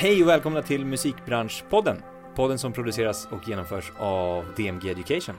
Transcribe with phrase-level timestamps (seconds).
[0.00, 2.02] Hej och välkomna till Musikbranschpodden.
[2.34, 5.34] Podden som produceras och genomförs av DMG Education.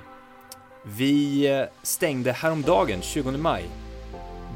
[0.83, 3.65] Vi eh, stängde häromdagen, 20 maj,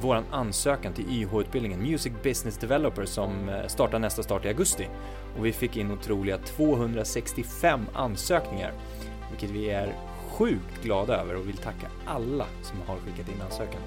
[0.02, 4.88] vår ansökan till YH-utbildningen Music Business Developer som eh, startar nästa start i augusti.
[5.38, 8.74] Och vi fick in otroliga 265 ansökningar,
[9.32, 9.96] vilket vi är
[10.32, 13.82] sjukt glada över och vill tacka alla som har skickat in ansökan.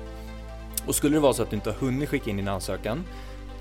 [0.87, 3.05] Och skulle det vara så att du inte har hunnit skicka in din ansökan,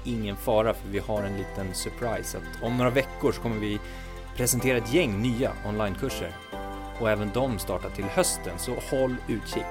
[0.07, 3.79] ingen fara för vi har en liten surprise att om några veckor så kommer vi
[4.35, 6.35] presentera ett gäng nya onlinekurser
[6.99, 9.65] och även de startar till hösten, så håll utkik.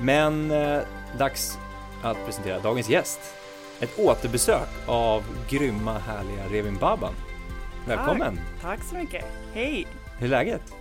[0.00, 0.82] Men eh,
[1.18, 1.58] dags
[2.02, 3.20] att presentera dagens gäst.
[3.80, 7.14] Ett återbesök av grymma, härliga Revin Baban.
[7.86, 8.36] Välkommen!
[8.36, 9.24] Tack, tack så mycket.
[9.52, 9.86] Hej!
[10.18, 10.74] Hur är läget?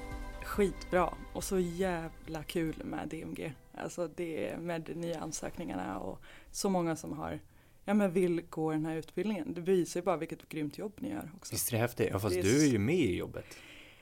[0.43, 3.53] Skitbra och så jävla kul med DMG.
[3.77, 6.19] Alltså det med de nya ansökningarna och
[6.51, 7.39] så många som har
[7.85, 9.53] ja men vill gå den här utbildningen.
[9.53, 11.53] Det visar ju bara vilket grymt jobb ni gör också.
[11.55, 12.09] Visst är det häftigt?
[12.11, 13.45] Ja fast är du är ju med i jobbet.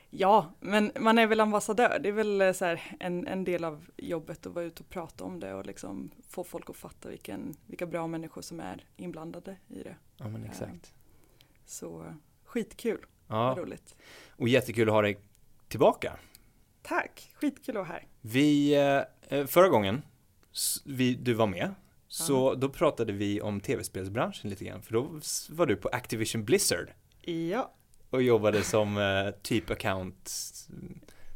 [0.10, 2.00] Ja, men man är väl ambassadör.
[2.04, 5.24] Det är väl eh, så en, en del av jobbet att vara ute och prata
[5.24, 9.58] om det och liksom få folk att fatta vilken, vilka bra människor som är inblandade
[9.68, 9.96] i det.
[10.18, 10.94] Ja men exakt.
[11.66, 12.14] Så eh,
[12.46, 13.96] skitkul, vad Ja, roligt.
[14.30, 15.20] och jättekul att ha dig
[15.68, 16.20] tillbaka.
[16.82, 18.08] Tack, skitkul att vara här.
[18.22, 18.76] Vi,
[19.30, 20.02] eh, förra gången
[20.86, 21.74] vi, du var med,
[22.14, 25.20] så då pratade vi om tv-spelsbranschen lite grann, för då
[25.50, 26.88] var du på Activision Blizzard
[27.22, 27.74] Ja,
[28.10, 30.32] och jobbade som eh, typ account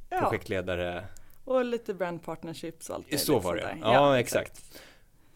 [0.09, 0.21] ja.
[0.21, 1.05] projektledare.
[1.45, 3.77] och lite brand partnerships och allt Så var det, där.
[3.81, 4.81] ja, exakt.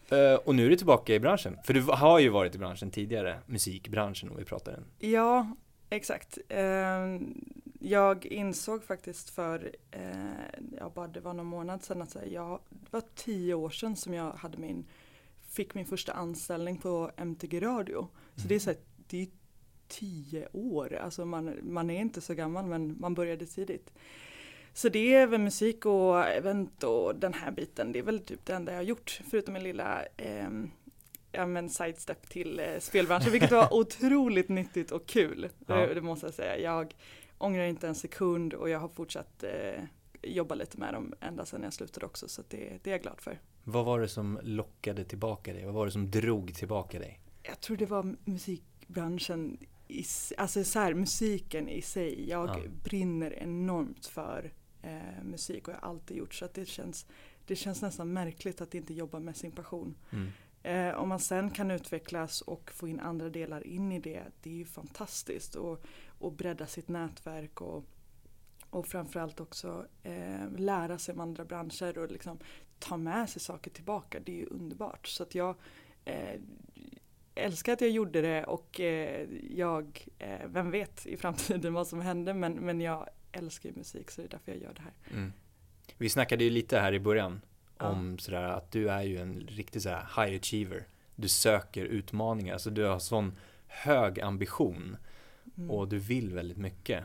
[0.08, 2.90] Eh, och nu är du tillbaka i branschen, för du har ju varit i branschen
[2.90, 5.10] tidigare, musikbranschen och vi pratade en.
[5.10, 5.56] Ja,
[5.90, 6.38] exakt.
[6.48, 7.18] Eh,
[7.80, 10.00] jag insåg faktiskt för, eh,
[10.78, 13.96] ja bara det var någon månad sedan att här, jag, det var tio år sedan
[13.96, 14.84] som jag hade min,
[15.52, 18.08] fick min första anställning på MTG Radio.
[18.36, 19.28] Så det är så här, det är
[19.88, 23.92] tio år, alltså man, man är inte så gammal men man började tidigt.
[24.74, 28.46] Så det är väl musik och event och den här biten, det är väl typ
[28.46, 30.70] det enda jag har gjort förutom en lilla ehm,
[31.32, 35.48] ja, men sidestep till eh, spelbranschen, vilket var otroligt nyttigt och kul.
[35.66, 35.74] Ja.
[35.76, 36.58] Det, det måste jag säga.
[36.58, 36.94] Jag
[37.38, 39.84] ångrar inte en sekund och jag har fortsatt eh,
[40.22, 43.20] jobba lite med dem ända sedan jag slutade också, så det, det är jag glad
[43.20, 43.38] för.
[43.64, 45.64] Vad var det som lockade tillbaka dig?
[45.64, 47.20] Vad var det som drog tillbaka dig?
[47.42, 49.58] Jag tror det var musikbranschen,
[49.88, 50.04] i,
[50.36, 52.28] alltså så här, musiken i sig.
[52.28, 52.58] Jag Ja.
[52.84, 54.52] brinner enormt för
[54.82, 57.06] eh, musik och jag har alltid gjort så att det känns,
[57.46, 59.94] det känns nästan märkligt att inte jobba med sin passion.
[60.10, 60.28] Mm.
[60.62, 64.50] Eh, om man sen kan utvecklas och få in andra delar in i det, det
[64.50, 65.54] är ju fantastiskt.
[65.54, 65.84] Och,
[66.18, 67.84] och bredda sitt nätverk och,
[68.70, 72.38] och framförallt också eh, lära sig om andra branscher och liksom
[72.82, 74.20] ta med sig saker tillbaka.
[74.20, 75.06] Det är ju underbart.
[75.06, 75.56] Så att jag
[76.04, 76.40] eh,
[77.34, 82.00] älskar att jag gjorde det och eh, jag, eh, vem vet i framtiden vad som
[82.00, 84.92] hände men, men jag älskar ju musik så det är därför jag gör det här.
[85.18, 85.32] Mm.
[85.98, 87.40] Vi snackade ju lite här i början
[87.78, 87.88] Ja.
[87.88, 90.86] om sådär att du är ju en riktig sådär high achiever.
[91.16, 94.96] Du söker utmaningar, alltså du har sån hög ambition
[95.56, 95.70] Mm.
[95.70, 97.04] och du vill väldigt mycket.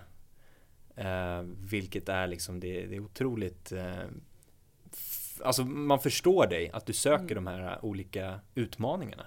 [0.96, 4.04] Eh, vilket är liksom, det, det är otroligt eh,
[5.44, 7.44] Alltså man förstår dig, att du söker Mm.
[7.44, 9.26] de här olika utmaningarna.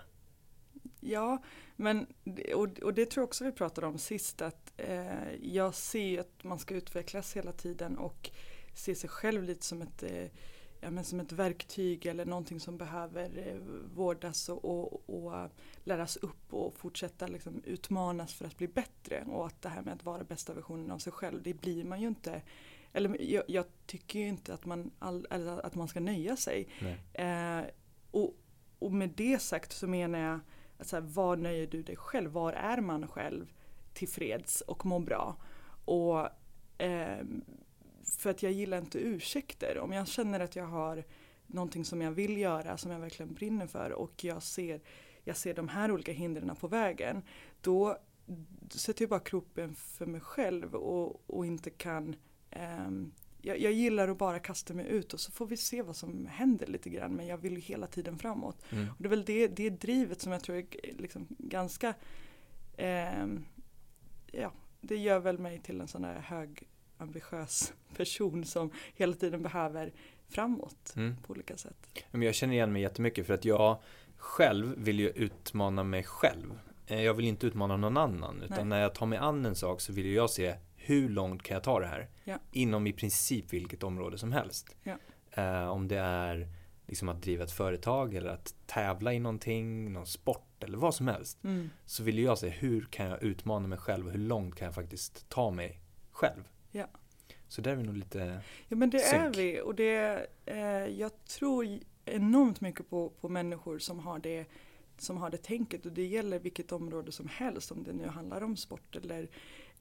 [1.01, 1.43] Ja,
[1.77, 2.07] men
[2.55, 6.45] och, och det tror jag också vi pratade om sist att eh, jag ser att
[6.45, 8.31] man ska utvecklas hela tiden och
[8.75, 10.27] se sig själv lite som ett, eh,
[10.81, 13.57] ja, men som ett verktyg eller någonting som behöver eh,
[13.95, 15.49] vårdas och, och, och
[15.85, 19.95] läras upp och fortsätta liksom utmanas för att bli bättre och att det här med
[19.95, 22.43] att vara bästa versionen av sig själv det blir man ju inte
[22.93, 25.27] eller jag, jag tycker ju inte att man, all,
[25.63, 26.69] att man ska nöja sig.
[27.13, 27.61] Eh,
[28.11, 28.37] och,
[28.79, 30.41] och med det sagt så menar jag
[30.79, 32.31] att så här, var nöjer du dig själv?
[32.31, 33.53] Var är man själv
[33.95, 35.37] tillfreds och mår bra?
[35.85, 36.29] Och
[36.79, 37.45] ehm,
[38.19, 39.79] för att jag gillar inte ursäkter.
[39.79, 41.05] Om jag känner att jag har
[41.47, 44.81] någonting som jag vill göra, som jag verkligen brinner för och jag ser,
[45.25, 47.23] jag ser de här olika hindren på vägen.
[47.61, 47.99] Då
[48.71, 52.17] sätter jag bara kroppen för mig själv och, och inte kan
[53.43, 56.27] jag, jag gillar att bara kasta mig ut och så får vi se vad som
[56.27, 58.57] händer lite grann men jag vill ju hela tiden framåt.
[58.71, 58.89] Mm.
[58.89, 60.65] Och det är väl det, det drivet som jag tror är
[60.99, 61.95] liksom ganska
[62.77, 63.45] ehm,
[64.33, 66.69] ja, det gör väl mig till en sån här hög
[66.99, 69.93] ambitiös person som hela tiden behöver
[70.29, 71.17] framåt Mm.
[71.27, 72.05] på olika sätt.
[72.11, 73.81] Men jag känner igen mig jättemycket för att jag
[74.17, 76.59] själv vill ju utmana mig själv.
[76.87, 78.65] Eh, Jag vill inte utmana någon annan utan Nej.
[78.65, 81.63] när jag tar mig an en sak så vill jag se hur långt kan jag
[81.63, 82.09] ta det här?
[82.25, 82.39] Ja.
[82.53, 84.77] Inom i princip vilket område som helst.
[84.83, 84.97] Ja.
[85.31, 86.49] Eh, om det är
[86.87, 91.09] liksom att driva ett företag eller att tävla i någonting, någon sport eller vad som
[91.09, 91.45] helst.
[91.45, 91.71] Mm.
[91.87, 94.75] Så vill jag se hur kan jag utmana mig själv och hur långt kan jag
[94.75, 95.81] faktiskt ta mig
[96.11, 96.45] själv.
[96.71, 96.87] Ja.
[97.49, 99.37] Så där är vi nog lite, Ja men det är Synk.
[99.37, 104.47] vi och det, eh, jag tror enormt mycket på, på människor som har det
[104.99, 108.41] som har det tänket och det gäller vilket område som helst om det nu handlar
[108.41, 109.29] om sport eller,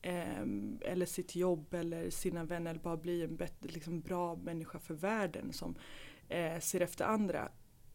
[0.01, 4.80] Ehm, eller sitt jobb eller sina vänner eller bara bli en bättre, liksom bra människa
[4.80, 5.75] för världen som
[6.30, 7.51] eh, ser efter andra.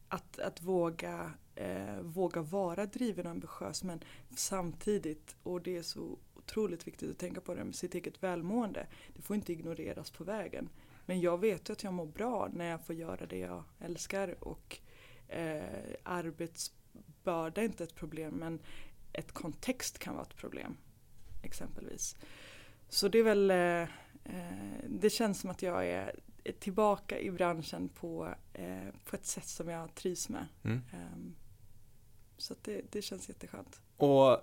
[0.07, 4.03] Att, att våga, eh, våga vara driven och ambitiös men
[4.35, 8.87] samtidigt, och det är så otroligt viktigt att tänka på det med sitt eget välmående,
[9.15, 10.69] det får inte ignoreras på vägen.
[11.05, 14.43] Men jag vet ju att jag mår bra när jag får göra det jag älskar
[14.43, 14.79] och
[15.27, 15.63] eh,
[16.03, 18.59] arbetsbörda är inte ett problem men
[19.13, 20.77] ett kontext kan vara ett problem
[21.45, 22.15] exempelvis.
[22.89, 23.81] Så det är väl, eh,
[24.23, 26.11] eh, det känns som att jag är
[26.59, 30.45] tillbaka i branschen på, eh, på ett sätt som jag trivs med.
[30.63, 30.81] mm.
[30.93, 31.35] Ehm,
[32.37, 33.81] så det, det känns jätteskönt.
[33.97, 34.39] Och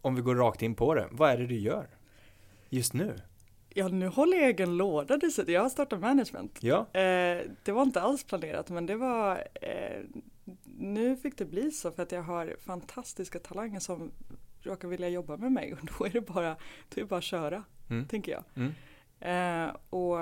[0.00, 1.86] om vi går rakt in på det, vad är det du gör
[2.68, 3.16] just nu?
[3.68, 5.54] Ja, nu håller jag egen låda dessutom.
[5.54, 6.58] Jag har startat management.
[6.62, 10.02] Ja, Eh, det var inte alls planerat men det var eh,
[10.64, 14.10] Nu fick det bli så för att jag har fantastiska talanger som
[14.62, 16.50] råkar vilja jobba med mig och då är det bara,
[16.88, 18.06] då är det bara att köra, mm.
[18.08, 18.44] tänker jag.
[18.54, 18.72] Mm.
[19.20, 20.18] Eh, och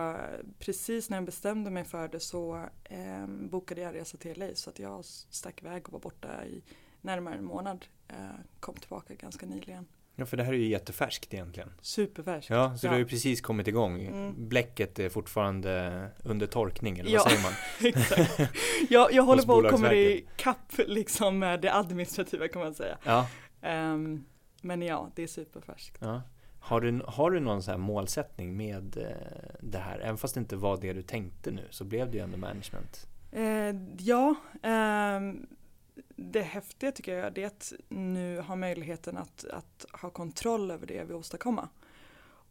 [0.59, 4.71] precis när jag bestämde mig för det så eh, bokade jag resa till LA så
[4.71, 6.63] att jag stack iväg och var borta i
[7.01, 7.87] närmare en månad.
[8.09, 8.15] Eh,
[8.61, 9.87] kom tillbaka ganska nyligen.
[10.17, 11.73] ja för det här är ju jättefärskt egentligen.
[11.81, 12.51] Superfärskt.
[12.51, 12.91] Ja, så Ja.
[12.91, 14.03] du har ju precis kommit igång.
[14.03, 14.49] Mm.
[14.49, 17.19] Bläcket är fortfarande under torkning, eller Ja.
[17.25, 17.53] vad säger man?
[18.01, 18.53] Exakt.
[18.91, 20.25] Jag, jag håller på att komma Bolagsverket.
[20.25, 22.99] i kapp liksom med det administrativa kan man säga.
[23.05, 23.29] Ja,
[23.62, 24.25] Ehm,
[24.62, 25.99] men ja, det är superfärskt.
[26.01, 26.23] ja.
[26.62, 29.99] Har, du, har du någon så här målsättning med eh, det här?
[29.99, 33.07] Även fast det inte var det du tänkte nu så blev det ju ändå management.
[33.33, 35.47] Eh, ja, ehm,
[36.17, 40.95] det häftiga tycker jag är att nu ha möjligheten att, att ha kontroll över det
[40.95, 41.69] jag vill åstadkomma.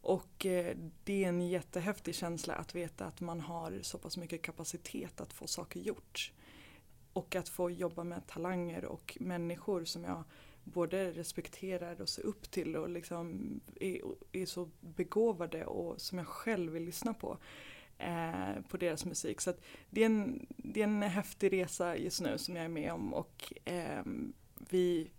[0.02, 4.42] Och eh, det är en jättehäftig känsla att veta att man har så pass mycket
[4.42, 6.32] kapacitet att få saker gjort.
[7.12, 10.24] Och att få jobba med talanger och människor som jag
[10.72, 14.00] både respekterar och ser upp till och liksom är,
[14.32, 17.38] är så begåvade och som jag själv vill lyssna på.
[17.98, 19.40] Eh, på deras musik.
[19.40, 22.68] Så att det, är en, det är en häftig resa just nu som jag är
[22.68, 24.02] med om och eh,
[24.70, 25.10] vi,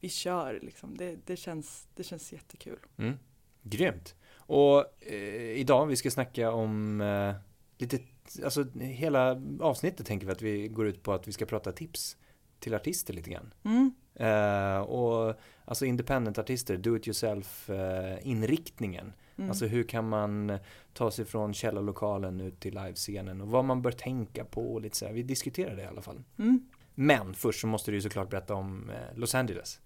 [0.00, 0.96] vi kör liksom.
[0.96, 2.78] Det, det, känns, det känns jättekul.
[2.96, 3.14] Mm.
[3.62, 4.14] Grymt!
[4.36, 7.34] Och eh, idag vi ska snacka om eh,
[7.78, 7.98] lite,
[8.44, 12.16] alltså hela avsnittet tänker vi att vi går ut på att vi ska prata tips
[12.60, 13.54] till artister lite grann.
[13.64, 13.92] Mm.
[14.14, 15.34] Eh, och
[15.64, 19.12] alltså independent-artister, do it yourself eh, inriktningen.
[19.36, 19.50] Mm.
[19.50, 20.58] Alltså hur kan man
[20.92, 24.96] ta sig från källarlokalen ut till livescenen och vad man bör tänka på och lite
[24.96, 25.12] så här.
[25.12, 26.22] Vi diskuterar det i alla fall.
[26.38, 26.68] Mm.
[26.94, 29.80] Men först så måste du ju såklart berätta om eh, Los Angeles.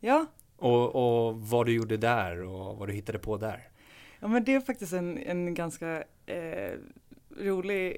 [0.00, 0.26] Ja,
[0.56, 3.68] Och, och vad du gjorde där och vad du hittade på där.
[4.20, 6.72] Ja men det är faktiskt en, en ganska eh,
[7.40, 7.96] rolig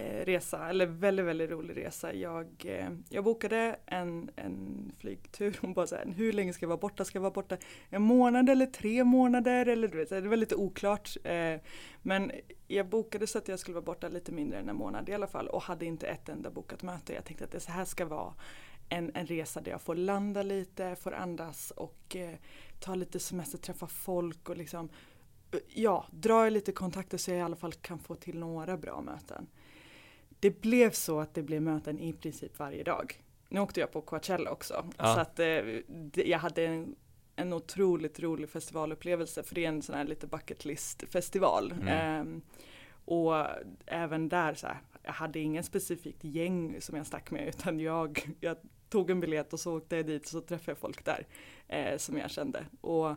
[0.00, 2.14] Eh, resa, eller väldigt väldigt rolig resa.
[2.14, 6.68] Jag, eh, jag bokade en, en flygtur hon bara så här, hur länge ska jag
[6.68, 7.04] vara borta?
[7.04, 7.56] Ska jag vara borta
[7.90, 9.66] en månad eller tre månader?
[9.66, 11.16] Eller du vet, det var lite oklart.
[11.24, 11.60] Eh,
[12.02, 12.32] men
[12.68, 15.26] jag bokade så att jag skulle vara borta lite mindre än en månad i alla
[15.26, 17.12] fall och hade inte ett enda bokat möte.
[17.12, 18.34] Jag tänkte att det så här ska vara
[18.88, 22.34] en, en resa där jag får landa lite, får andas och eh,
[22.80, 24.88] ta lite semester, träffa folk och liksom
[25.68, 29.46] ja, dra lite kontakter så jag i alla fall kan få till några bra möten.
[30.40, 33.22] Det blev så att det blev möten i princip varje dag.
[33.48, 34.84] Nu åkte jag på Coachella också.
[34.98, 35.14] Ja.
[35.14, 35.46] Så att eh,
[36.14, 36.96] jag hade en,
[37.36, 41.72] en otroligt rolig festivalupplevelse för det är en sån här lite bucket list festival.
[41.72, 41.88] Mm.
[41.88, 42.42] Ehm,
[43.04, 43.46] och
[43.86, 48.28] även där så här, jag hade ingen specifikt gäng som jag stack med utan jag,
[48.40, 48.56] jag
[48.88, 51.26] tog en biljett och så åkte jag dit och så träffade jag folk där
[51.68, 52.64] eh, som jag kände.
[52.80, 53.16] Och,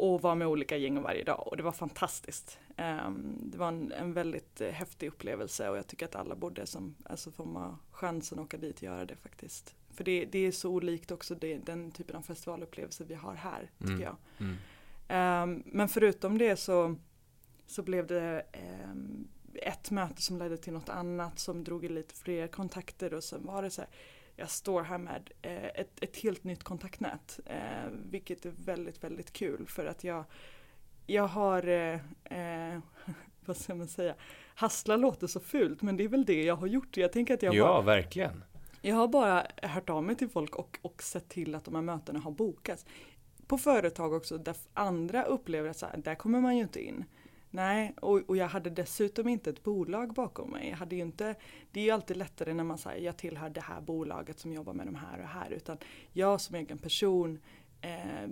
[0.00, 2.58] och var med olika gäng varje dag och det var fantastiskt.
[2.76, 6.66] Ehm, det var en, en väldigt eh, häftig upplevelse och jag tycker att alla borde
[6.66, 9.74] som, alltså får man chansen att åka dit och göra det faktiskt.
[9.90, 13.70] För det, det är så olikt också det, den typen av festivalupplevelser vi har här
[13.78, 14.02] tycker Mm.
[14.02, 14.16] jag.
[14.38, 14.56] Mm.
[15.08, 16.96] Ehm, men förutom det så,
[17.66, 22.14] så blev det ehm, ett möte som ledde till något annat som drog i lite
[22.14, 23.90] fler kontakter och sen var det så här,
[24.36, 29.32] jag står här med eh, ett, ett helt nytt kontaktnät eh, vilket är väldigt väldigt
[29.32, 30.24] kul för att jag
[31.06, 31.94] jag har, eh,
[32.24, 32.80] eh,
[33.44, 34.14] vad ska man säga,
[34.54, 36.96] hassla låter så fult men det är väl det jag har gjort.
[36.96, 38.44] Jag tänker att jag Ja, bara, verkligen.
[38.80, 41.82] jag har bara hört av mig till folk och, och sett till att de här
[41.82, 42.86] mötena har bokats.
[43.46, 47.04] På företag också där andra upplever att så här, där kommer man ju inte in.
[47.50, 50.68] Nej, och, och jag hade dessutom inte ett bolag bakom mig.
[50.68, 51.34] Jag hade ju inte,
[51.70, 54.72] det är ju alltid lättare när man säger jag tillhör det här bolaget som jobbar
[54.72, 55.50] med de här och här.
[55.50, 55.78] Utan
[56.12, 57.38] jag som egen person
[57.80, 58.28] eh,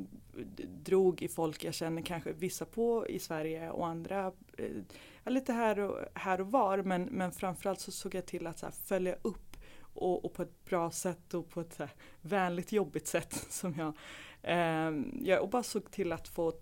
[0.85, 5.79] drog i folk jag känner kanske vissa på i Sverige och andra eh, lite här
[5.79, 6.83] och, här och var.
[6.83, 10.43] Men, men framförallt så såg jag till att så här, följa upp och, och, på
[10.43, 13.95] ett bra sätt och på ett så här, vänligt jobbigt sätt som jag,
[14.43, 16.53] eh, jag och bara såg till att få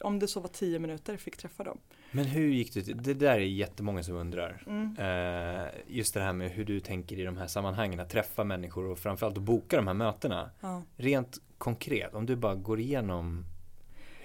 [0.00, 1.78] om det så var tio minuter, fick träffa dem.
[2.14, 3.02] Men hur gick det till?
[3.02, 4.62] Det där är jättemånga som undrar.
[4.66, 4.96] Mm.
[4.98, 8.84] Eh, just det här med hur du tänker i de här sammanhangen, att träffa människor
[8.84, 10.50] och framförallt att boka de här mötena.
[10.60, 10.82] Ja.
[10.96, 13.44] Rent konkret, om du bara går igenom,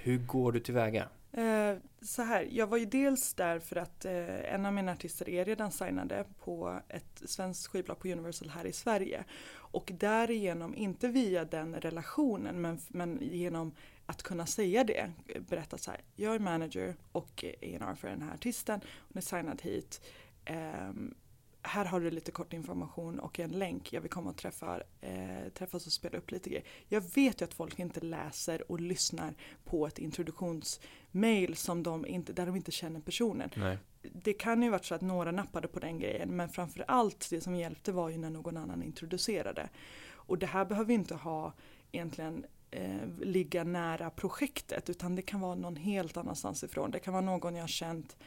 [0.01, 1.07] hur går du tillväga?
[1.31, 5.29] Eh, så här, jag var ju dels där för att eh, en av mina artister
[5.29, 9.23] är redan signade på ett svenskt skivbolag på Universal här i Sverige.
[9.51, 13.71] Och därigenom, inte via den relationen, men, men genom
[14.09, 18.33] att kunna säga det, berätta så här, jag är manager och A&R för den här
[18.33, 20.01] artisten, hon är signad hit.
[20.49, 21.15] Um,
[21.61, 23.93] här har du lite kort information och en länk.
[23.93, 26.65] Jag vill komma och träffa, eh, träffas och spela upp lite grejer.
[26.87, 32.33] Jag vet ju att folk inte läser och lyssnar på ett introduktionsmail som de inte,
[32.33, 33.49] där de inte känner personen.
[33.55, 33.77] Nej.
[34.01, 37.41] Det kan ju varit så att några nappade på den grejen men framför allt det
[37.41, 39.69] som hjälpte var ju när någon annan introducerade.
[40.11, 41.53] Och det här behöver inte ha
[41.91, 46.91] egentligen eh, ligga nära projektet utan det kan vara någon helt annanstans ifrån.
[46.91, 48.17] Det kan vara någon jag har känt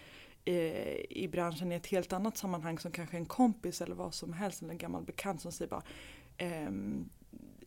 [0.45, 4.33] eh, i branschen i ett helt annat sammanhang som kanske en kompis eller vad som
[4.33, 5.83] helst eller en gammal bekant som säger bara
[6.37, 6.71] eh,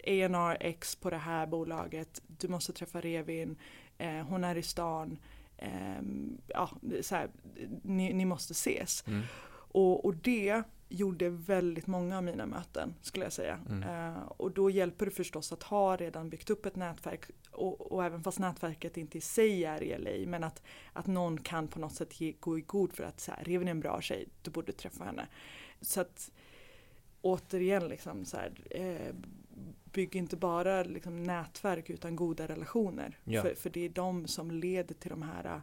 [0.07, 3.55] A&R X på det här bolaget, du måste träffa Revin,
[3.97, 5.17] eh, hon är i stan,
[5.57, 6.01] eh,
[6.47, 6.69] ja,
[7.01, 7.29] så här,
[7.81, 9.03] ni, ni, måste ses.
[9.07, 9.21] Mm.
[9.71, 13.59] Och, och det gjorde väldigt många av mina möten skulle jag säga.
[13.69, 13.89] Mm.
[13.89, 18.05] Uh, och då hjälper det förstås att ha redan byggt upp ett nätverk och, och,
[18.05, 20.61] även fast nätverket inte i sig är i LA men att,
[20.93, 23.67] att någon kan på något sätt ge, gå i god för att så här, Revin
[23.67, 25.27] är en bra tjej, du borde träffa henne.
[25.81, 26.31] Så att
[27.21, 29.15] återigen liksom så här, eh,
[29.93, 33.19] bygg inte bara liksom, nätverk utan goda relationer.
[33.23, 33.41] Ja.
[33.41, 35.61] För, för det är de som leder till de här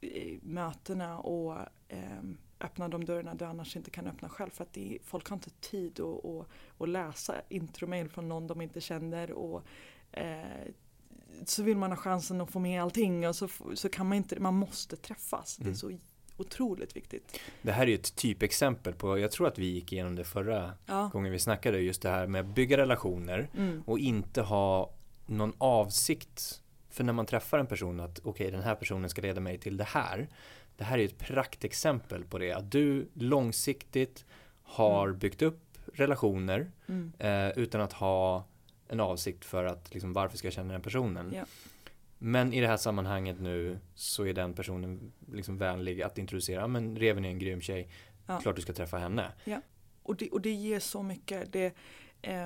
[0.00, 2.22] eh, mötena och eh,
[2.62, 4.50] öppna de dörrarna du annars inte kan öppna själv.
[4.50, 6.46] För att är, folk har inte tid att, att,
[6.78, 9.32] att läsa intromail från någon de inte känner.
[9.32, 9.62] Och,
[10.12, 10.42] eh,
[11.44, 14.40] så vill man ha chansen att få med allting och så, så kan man inte,
[14.40, 15.58] man måste träffas.
[15.58, 15.72] Mm.
[15.72, 16.00] Det är mm.
[16.00, 17.40] så otroligt viktigt.
[17.62, 20.72] Det här är ju ett typexempel på, jag tror att vi gick igenom det förra
[20.86, 21.10] ja.
[21.12, 23.82] gången vi snackade, just det här med att bygga relationer mm.
[23.86, 24.92] och inte ha
[25.26, 29.22] någon avsikt för när man träffar en person att okej okay, den här personen ska
[29.22, 30.28] leda mig till det här
[30.76, 32.52] det här är ett praktexempel på det.
[32.52, 34.24] Att du långsiktigt
[34.62, 35.18] har mm.
[35.18, 37.12] byggt upp relationer mm.
[37.18, 38.44] eh, utan att ha
[38.88, 41.32] en avsikt för att liksom, varför ska jag känna den personen.
[41.34, 41.44] Ja.
[42.18, 46.66] Men i det här sammanhanget nu så är den personen liksom vänlig att introducera.
[46.66, 47.88] Men Reven är en grym tjej.
[48.26, 48.40] Ja.
[48.40, 49.32] Klart du ska träffa henne.
[49.44, 49.60] Ja.
[50.02, 51.52] Och, det, och det ger så mycket.
[51.52, 51.74] Det,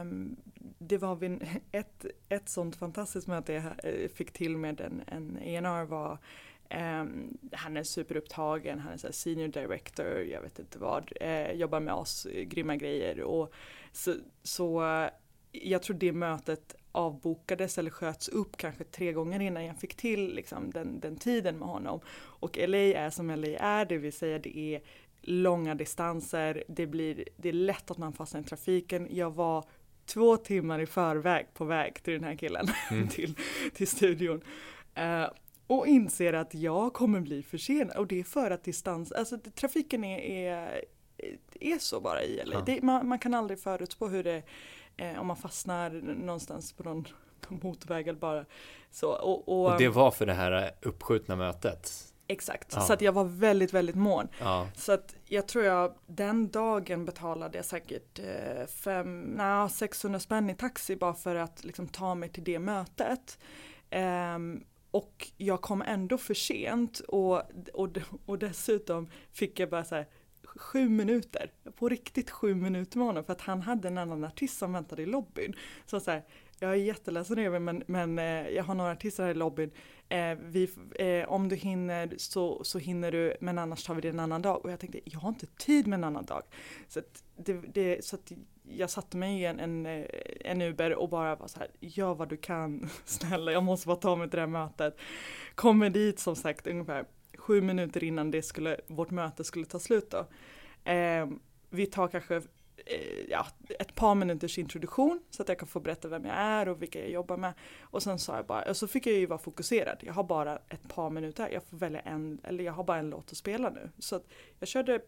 [0.00, 0.37] um,
[0.78, 5.38] det var vid ett, ett sånt fantastiskt möte jag eh, fick till med en, en
[5.38, 6.18] ENR var
[6.71, 11.81] Um, han är superupptagen, han är så senior director, jag vet inte vad, uh, jobbar
[11.81, 13.21] med oss, grymma grejer.
[13.23, 13.53] Och
[13.93, 15.09] så, så uh,
[15.53, 20.35] jag tror det mötet avbokades eller sköts upp kanske tre gånger innan jag fick till
[20.35, 22.01] liksom, den, den tiden med honom.
[22.17, 24.83] Och LA är som LA är, det vill säga det är
[25.21, 29.09] långa distanser, det, blir, det är lätt att man fastnar i trafiken.
[29.11, 29.65] Jag var
[30.07, 33.09] två timmar i förväg på väg till den här killen, mm.
[33.11, 33.35] till,
[33.75, 34.43] till studion.
[34.99, 35.27] Uh,
[35.67, 40.05] och inser att jag kommer bli försenad och det är för att distans, alltså trafiken
[40.05, 40.85] är, är,
[41.61, 42.55] är så bara i LA.
[42.55, 42.63] Ja.
[42.67, 44.43] Det, man, man, kan aldrig förutspå hur det,
[44.97, 45.91] eh, om man fastnar
[46.25, 47.05] någonstans på någon
[47.49, 48.45] motorväg eller bara
[48.91, 49.11] så.
[49.11, 52.13] Och, och, och, det var för det här uppskjutna mötet?
[52.29, 52.81] Exakt, ja.
[52.81, 54.29] så att jag var väldigt, väldigt mån.
[54.41, 54.69] Ja.
[54.75, 60.51] Så att jag tror jag den dagen betalade jag säkert eh, fem, na, 600 spänn
[60.51, 63.39] i taxi bara för att liksom, ta mig till det mötet.
[63.91, 64.65] Um,
[64.97, 67.43] och jag kom ändå för sent och,
[67.75, 67.88] och,
[68.26, 70.07] och dessutom fick jag bara så här,
[70.45, 74.59] sju minuter, på riktigt sju minuter med honom för att han hade en annan artist
[74.59, 75.55] som väntade i lobbyn.
[75.87, 76.23] Så så här,
[76.59, 79.71] jag är jätteledsen över men, men eh, jag har några artister här i lobbyn.
[80.09, 84.09] Eh, vi, eh, om du hinner så, så hinner du men annars tar vi det
[84.09, 84.65] en annan dag.
[84.65, 86.43] Och jag tänkte jag har inte tid med en annan dag.
[86.88, 87.00] Så,
[87.37, 88.33] det, det, så att
[88.69, 90.07] jag satte mig i en, en, eh,
[90.41, 93.97] en Uber och bara var så här, gör vad du kan, snälla jag måste bara
[93.97, 94.97] ta mig till det här mötet.
[95.55, 97.05] Kommer dit som sagt ungefär
[97.39, 100.27] sju minuter innan det skulle, vårt möte skulle ta slut då.
[100.91, 101.27] Eh,
[101.71, 103.47] vi tar kanske eh, ja,
[103.79, 107.01] ett par minuters introduktion så att jag kan få berätta vem jag är och vilka
[107.01, 107.53] jag jobbar med.
[107.81, 109.99] Och sen sa jag bara, och så fick jag ju vara fokuserad.
[110.01, 113.11] Jag har bara ett par minuter, jag får välja en, eller jag har bara en
[113.11, 113.91] låt att spela nu.
[113.99, 114.25] Så att
[114.59, 115.01] jag körde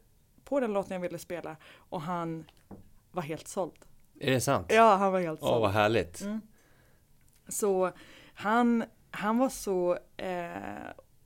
[0.45, 2.45] på den låten jag ville spela och han
[3.11, 3.75] var helt såld.
[4.21, 4.67] Är det sant?
[4.71, 5.61] Ja, han var helt Åh, såld.
[5.63, 6.21] vad härligt.
[6.21, 6.41] Mm.
[7.49, 7.91] Så
[8.35, 10.53] han, han var så eh,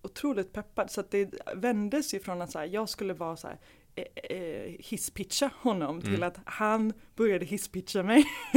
[0.03, 3.49] otroligt peppad så att det vändes ju från att så här, jag skulle vara så
[3.49, 3.59] här
[3.95, 6.23] eh, eh, hisspitcha honom till Mm.
[6.23, 8.25] att han började hisspitcha mig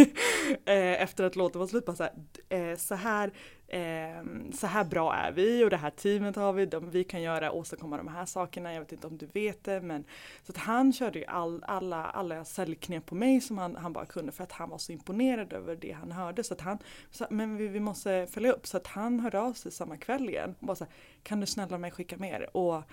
[0.66, 1.86] eh, efter att låten var slut.
[1.86, 3.32] Bara så, här, så, här,
[3.68, 7.22] eh, så här bra är vi och det här teamet har vi, de, vi kan
[7.22, 10.04] göra, åstadkomma de här sakerna, jag vet inte om du vet det men
[10.44, 14.06] så att han körde ju all, alla, alla säljknep på mig som han, han bara
[14.06, 16.78] kunde för att han var så imponerad över det han hörde så att han
[17.12, 20.30] sa, men vi, vi måste följa upp så att han hörde av sig samma kväll
[20.30, 22.58] igen och bara så här, kan du snälla mig skicka mer?
[22.58, 22.84] Och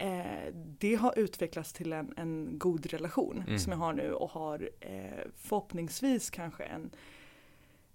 [0.00, 3.58] eh, det har utvecklats till en, en god relation Mm.
[3.58, 6.90] som jag har nu och har eh, förhoppningsvis kanske en,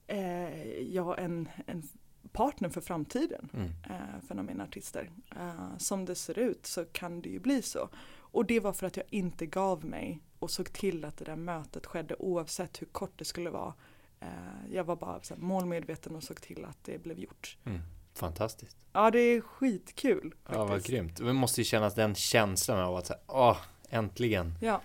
[0.08, 1.84] eh, ja, en, en
[2.32, 3.70] partner för framtiden Mm.
[3.90, 5.12] eh, för mina artister.
[5.36, 7.90] Eh, som det ser ut så kan det ju bli så.
[8.18, 11.36] Och det var för att jag inte gav mig och såg till att det där
[11.36, 13.74] mötet skedde oavsett hur kort det skulle vara.
[14.20, 14.28] Eh,
[14.72, 17.58] jag var bara så här, målmedveten och såg till att det blev gjort.
[17.66, 17.80] Mm.
[18.16, 18.78] Fantastiskt.
[18.94, 20.34] Ja det är skitkul.
[20.50, 20.88] Ja, vad faktiskt.
[20.88, 21.18] grymt.
[21.18, 23.58] Det måste ju kännas den känslan av att säga, åh,
[23.90, 24.54] äntligen.
[24.62, 24.82] Ja.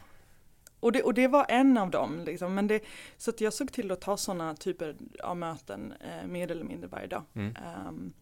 [0.80, 2.22] Och det, och det var en av dem.
[2.24, 2.54] Liksom.
[2.54, 2.80] Men det,
[3.16, 6.88] så att jag såg till att ta sådana typer av möten eh, mer eller mindre
[6.88, 7.22] varje dag.
[7.34, 7.56] Mm.
[7.56, 8.12] Ehm,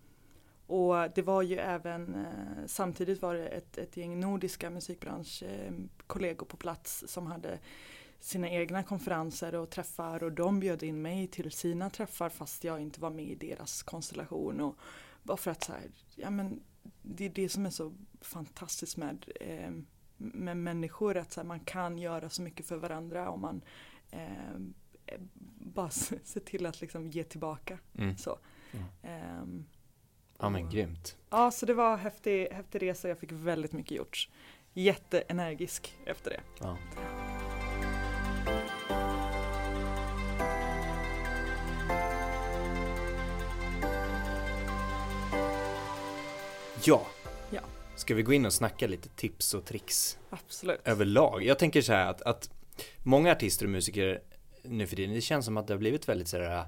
[0.66, 6.56] och det var ju även, eh, samtidigt var det ett, ett gäng nordiska musikbranschkollegor på
[6.56, 7.58] plats som hade
[8.20, 12.80] sina egna konferenser och träffar och de bjöd in mig till sina träffar fast jag
[12.80, 14.60] inte var med i deras konstellation.
[14.60, 14.76] Och
[15.22, 16.60] bara för att så här, ja men
[17.02, 19.70] det är det som är så fantastiskt med, eh,
[20.16, 23.62] med människor att så här, man kan göra så mycket för varandra om man
[24.10, 25.18] eh,
[25.60, 27.78] bara ser till att liksom ge tillbaka.
[27.94, 28.16] Mm.
[28.16, 28.38] Så.
[28.70, 29.08] Ja.
[29.08, 29.64] Ehm,
[30.40, 31.16] Ja, men grymt.
[31.30, 33.08] Ja, så det var en häftig, häftig resa.
[33.08, 34.28] Jag fick väldigt mycket gjort.
[34.72, 36.40] Jätteenergisk efter det.
[36.60, 36.76] Ja.
[46.84, 47.06] Ja.
[47.50, 47.60] Ja.
[47.96, 50.80] Ska vi gå in och snacka lite tips och tricks Absolut.
[50.84, 51.42] överlag?
[51.42, 52.50] Jag tänker så här att, att
[53.02, 54.20] många artister och musiker
[54.62, 56.64] nu för tiden, det känns som att det har blivit väldigt sådär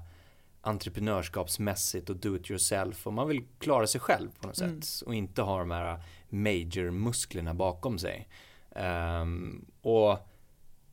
[0.61, 4.81] entreprenörskapsmässigt och do it yourself och man vill klara sig själv på något Mm.
[4.81, 8.27] sätt och inte ha de här major musklerna bakom sig.
[8.75, 10.17] Ehm, och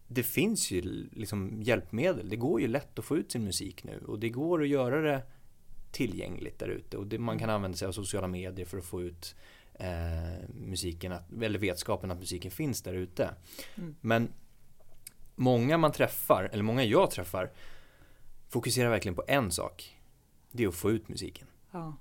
[0.09, 0.81] det finns ju
[1.13, 2.29] liksom hjälpmedel.
[2.29, 5.01] Det går ju lätt att få ut sin musik nu och det går att göra
[5.01, 5.23] det
[5.91, 9.03] tillgängligt där ute och det, man kan använda sig av sociala medier för att få
[9.03, 9.35] ut
[9.75, 13.35] eh, musiken, att, eller vetskapen att musiken finns där ute.
[13.75, 13.97] Mm.
[14.01, 14.33] Men
[15.35, 17.51] många man träffar, eller många jag träffar,
[18.49, 19.97] fokuserar verkligen på en sak.
[20.53, 21.47] Det är att få ut musiken.
[21.71, 21.97] Ja,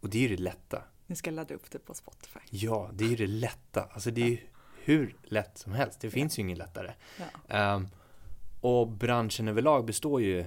[0.00, 0.82] Och det är ju det lätta.
[1.06, 2.38] ni ska ladda upp det på Spotify.
[2.50, 3.82] Ja, det är ju det lätta.
[3.92, 4.38] Alltså det är ju
[4.84, 6.00] hur lätt som helst.
[6.00, 6.92] Det finns ju inget lättare.
[7.18, 7.54] Ja.
[7.56, 7.88] Ehm,
[8.60, 10.44] och branschen överlag består ju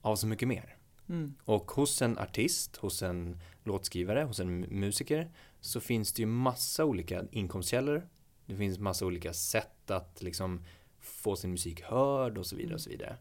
[0.00, 0.76] av så mycket mer.
[1.08, 1.34] Mm.
[1.44, 6.84] Och hos en artist, hos en låtskrivare, hos en musiker så finns det ju massa
[6.84, 8.08] olika inkomstkällor.
[8.46, 10.64] Det finns massa olika sätt att liksom
[11.00, 13.16] få sin musik hörd och så vidare och så vidare.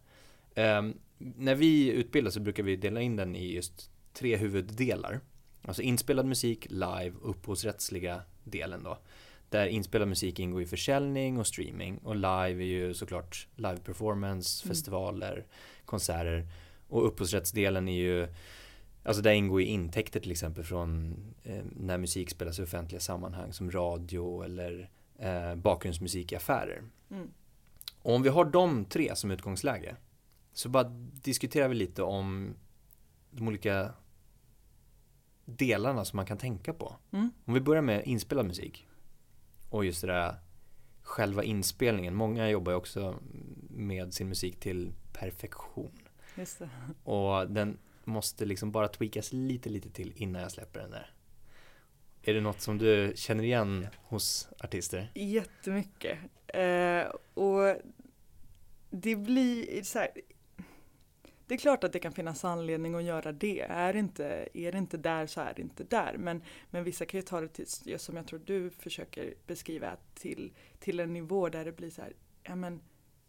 [0.55, 5.19] Ehm, när vi utbildar så brukar vi dela in den i just tre huvuddelar.
[5.61, 8.97] Alltså inspelad musik, live och upphovsrättsliga delen då.
[9.49, 14.65] Där inspelad musik ingår i försäljning och streaming och live är ju såklart live performance,
[14.65, 14.75] Mm.
[14.75, 15.45] festivaler,
[15.85, 16.47] konserter.
[16.91, 18.27] Och upphovsrättsdelen är ju
[19.03, 23.53] Alltså där ingår ju intäkter till exempel från eh, när musik spelas i offentliga sammanhang
[23.53, 26.83] som radio eller eh, bakgrundsmusik i affärer.
[27.11, 27.29] Mm.
[28.01, 29.95] Och om vi har de tre som utgångsläge
[30.53, 30.83] så bara
[31.23, 32.55] diskuterar vi lite om
[33.31, 33.93] de olika
[35.45, 36.95] delarna som man kan tänka på.
[37.11, 37.31] Mm.
[37.45, 38.87] Om vi börjar med inspelad musik
[39.69, 40.35] och just det där
[41.01, 42.15] själva inspelningen.
[42.15, 43.15] Många jobbar ju också
[43.69, 46.00] med sin musik till perfektion.
[47.03, 51.13] Och den måste liksom bara tweakas lite, lite till innan jag släpper den där.
[52.23, 55.11] Är det något som du känner igen hos artister?
[55.15, 56.19] Jättemycket.
[56.47, 57.75] Eh, och
[58.89, 60.09] det blir så här.
[61.47, 63.61] Det är klart att det kan finnas anledning att göra det.
[63.61, 66.15] Är det inte, är det inte där så är det inte där.
[66.17, 69.97] Men, men vissa kan ju ta det till, just som jag tror du försöker beskriva,
[70.13, 72.13] till, till en nivå där det blir så här,
[72.43, 72.81] ja men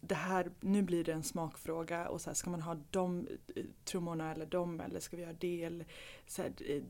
[0.07, 3.63] det här, nu blir det en smakfråga och så här, ska man ha de eh,
[3.85, 5.85] trummorna eller de eller ska vi göra det eller
[6.27, 6.83] så här, eh,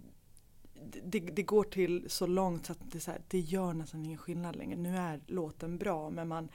[1.04, 4.17] det, det går till så långt så att det, så här, det gör nästan ingen
[4.17, 4.76] skillnad längre.
[4.76, 6.49] Nu är låten bra men man,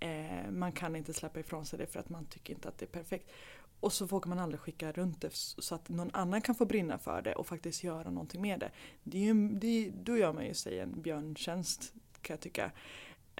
[0.00, 2.84] eh, man kan inte släppa ifrån sig det för att man tycker inte att det
[2.84, 3.30] är perfekt.
[3.80, 6.98] Och så vågar man aldrig skicka runt det så att någon annan kan få brinna
[6.98, 8.70] för det och faktiskt göra någonting med det.
[9.02, 12.72] det, är ju, det då gör man ju sig en björntjänst kan jag tycka.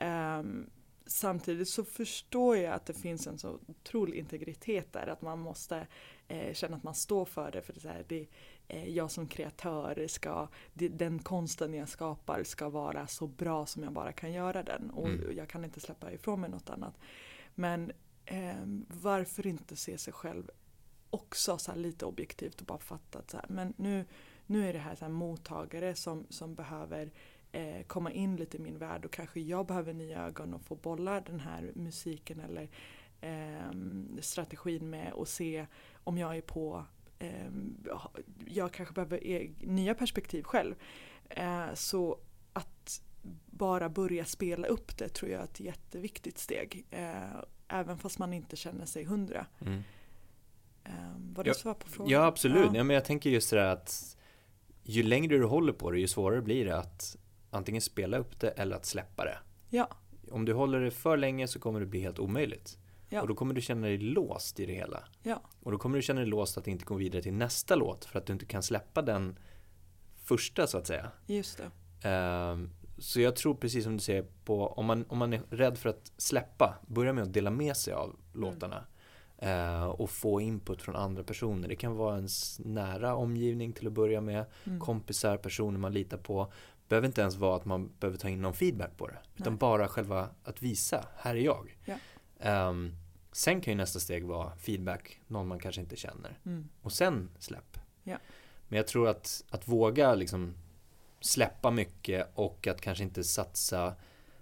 [0.00, 0.70] Um,
[1.06, 5.06] samtidigt så förstår jag att det finns en så otrolig integritet där.
[5.06, 5.86] Att man måste
[6.28, 7.62] eh, känna att man står för det.
[7.62, 8.26] För det är, här, det,
[8.68, 13.82] eh, jag som kreatör, ska, det, den konsten jag skapar ska vara så bra som
[13.82, 14.90] jag bara kan göra den.
[14.90, 15.36] Och mm.
[15.36, 16.94] jag kan inte släppa ifrån mig något annat.
[17.54, 17.92] Men
[18.24, 18.54] eh,
[18.88, 20.50] varför inte se sig själv
[21.10, 24.04] också så lite objektivt och bara fatta att så här, men nu,
[24.46, 27.12] nu är det här, så här mottagare som, som behöver
[27.54, 30.74] eh, komma in lite i min värld och kanske jag behöver nya ögon och få
[30.74, 32.68] bolla den här musiken eller
[33.20, 33.70] eh,
[34.20, 35.66] strategin med och se
[36.04, 36.84] om jag är på
[37.18, 37.50] eh,
[38.46, 40.74] jag kanske behöver e nya perspektiv själv.
[41.28, 42.18] Eh, så
[42.52, 43.02] att
[43.46, 46.86] bara börja spela upp det tror jag är ett jätteviktigt steg.
[46.90, 49.46] Eh, även fast man inte känner sig hundra.
[49.60, 49.82] Mm.
[50.84, 52.10] Um, var det ja, svar på frågan?
[52.12, 52.76] Ja absolut, ja.
[52.76, 52.84] ja.
[52.84, 54.16] men jag tänker just det där att
[54.82, 57.16] ju längre du håller på det ju svårare blir det att
[57.54, 59.38] antingen spela upp det eller att släppa det.
[59.70, 59.88] Ja.
[60.30, 62.78] Om du håller det för länge så kommer det bli helt omöjligt.
[63.08, 63.22] Ja.
[63.22, 65.04] Och då kommer du känna dig låst i det hela.
[65.22, 65.42] Ja.
[65.62, 68.18] Och då kommer du känna dig låst att inte gå vidare till nästa låt för
[68.18, 69.38] att du inte kan släppa den
[70.24, 71.10] första så att säga.
[71.26, 71.58] Just
[72.02, 72.08] det.
[72.08, 75.78] Um, så jag tror precis som du säger på om man, om man är rädd
[75.78, 78.76] för att släppa, börja med att dela med sig av låtarna.
[78.76, 78.84] Mm.
[79.48, 81.68] Uh, och få input från andra personer.
[81.68, 84.44] Det kan vara ens nära omgivning till att börja med.
[84.64, 84.80] Mm.
[84.80, 86.52] Kompisar, personer man litar på
[86.94, 89.18] behöver inte ens vara att man behöver ta in någon feedback på det.
[89.37, 89.59] Utan Nej.
[89.59, 91.76] bara själva att visa, här är jag.
[91.85, 92.68] Ja.
[92.68, 92.96] Um,
[93.33, 96.38] sen kan ju nästa steg vara feedback, någon man kanske inte känner.
[96.46, 96.68] Mm.
[96.83, 97.78] Och sen släpp.
[98.02, 98.16] Ja.
[98.68, 100.54] Men jag tror att, att våga liksom
[101.20, 103.94] släppa mycket och att kanske inte satsa,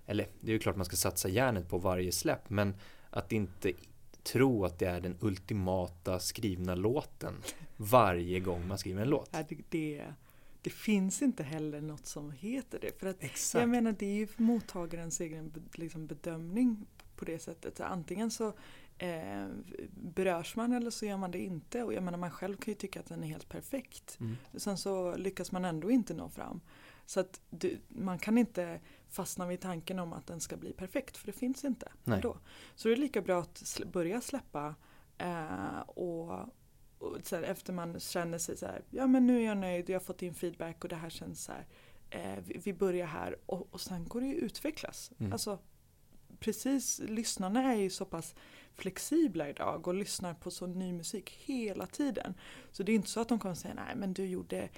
[0.07, 2.75] eller det är ju klart man ska satsa järnet på varje släpp, men
[3.11, 3.73] att inte
[4.23, 7.35] tro att det är den ultimata skrivna låten
[7.77, 9.31] varje gång man skriver en låt.
[9.33, 10.05] Ja, det, det,
[10.63, 13.01] det finns inte heller något som heter det.
[13.01, 13.61] För att Exakt.
[13.61, 17.77] Jag menar det är ju mottagarens egen liksom, bedömning på det sättet.
[17.77, 18.53] Så antingen så
[18.99, 19.47] eh,
[19.91, 21.83] berörs man eller så gör man det inte.
[21.83, 24.17] Och jag menar man själv kan ju tycka att den är helt perfekt.
[24.21, 24.37] Mm.
[24.55, 26.61] Sen så lyckas man ändå inte nå fram.
[27.07, 31.17] Så att du, man kan inte fastna vid tanken om att den ska bli perfekt
[31.17, 31.93] för det finns inte.
[32.05, 32.21] Nej.
[32.23, 32.39] Då.
[32.75, 34.75] Så det är lika bra att sl börja släppa
[35.19, 36.49] eh, och,
[37.23, 39.95] så här, efter man känner sig så här, ja men nu är jag nöjd, jag
[39.95, 41.67] har fått in feedback och det här känns så här.
[42.11, 45.13] Eh, vi, vi, börjar här och, och sen går det ju utvecklas.
[45.19, 45.33] Mm.
[45.33, 45.59] Alltså,
[46.39, 48.35] precis, lyssnarna är ju så pass
[48.75, 52.35] flexibla idag och lyssnar på så ny musik hela tiden.
[52.73, 54.69] Så det är inte så att de kommer säga, nej men du gjorde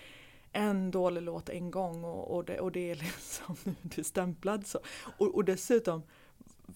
[0.52, 4.66] en dålig låt en gång och, och, det, och det är liksom, du är stämplad
[4.66, 4.78] så.
[5.18, 6.02] Och, och dessutom,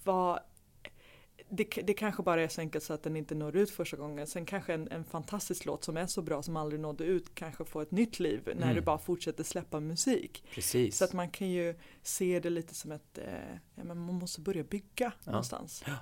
[0.05, 0.41] vad
[1.51, 4.27] det, det kanske bara är så enkelt så att den inte når ut första gången.
[4.27, 7.65] Sen kanske en, en fantastisk låt som är så bra som aldrig nådde ut kanske
[7.65, 8.75] får ett nytt liv när mm.
[8.75, 10.45] du bara fortsätter släppa musik.
[10.55, 10.97] Precis.
[10.97, 13.33] Så att man kan ju se det lite som ett, eh,
[13.75, 15.31] ja, men man måste börja bygga ja.
[15.31, 15.85] någonstans.
[15.87, 15.93] Ja.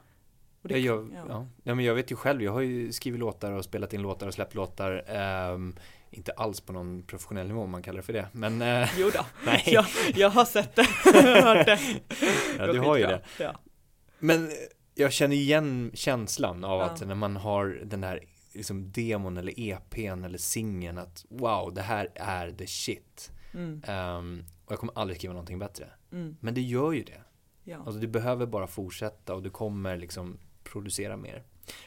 [0.62, 1.24] Det, jag, ja.
[1.28, 1.46] Ja.
[1.62, 1.74] ja.
[1.74, 4.34] men jag vet ju själv, jag har ju skrivit låtar och spelat in låtar och
[4.34, 5.04] släppt låtar.
[5.52, 5.76] Um,
[6.10, 8.28] inte alls på någon professionell nivå om man kallar det för det.
[8.32, 9.26] Men, uh, jo då.
[9.44, 9.62] nej.
[9.66, 10.82] Jag, jag har sett det,
[11.42, 11.80] hört det.
[12.58, 13.20] ja, du har ju det.
[13.38, 13.60] Ja.
[14.18, 14.50] Men
[14.98, 16.84] jag känner igen känslan av ja.
[16.84, 21.82] att när man har den här liksom demon eller EPn eller singeln att wow, det
[21.82, 23.32] här är the shit.
[23.54, 23.82] Mm.
[23.88, 25.90] Um, och jag kommer aldrig skriva någonting bättre.
[26.12, 26.36] Mm.
[26.40, 27.22] Men det gör ju det.
[27.64, 27.78] Ja.
[27.78, 31.44] Alltså du behöver bara fortsätta och du kommer liksom producera mer.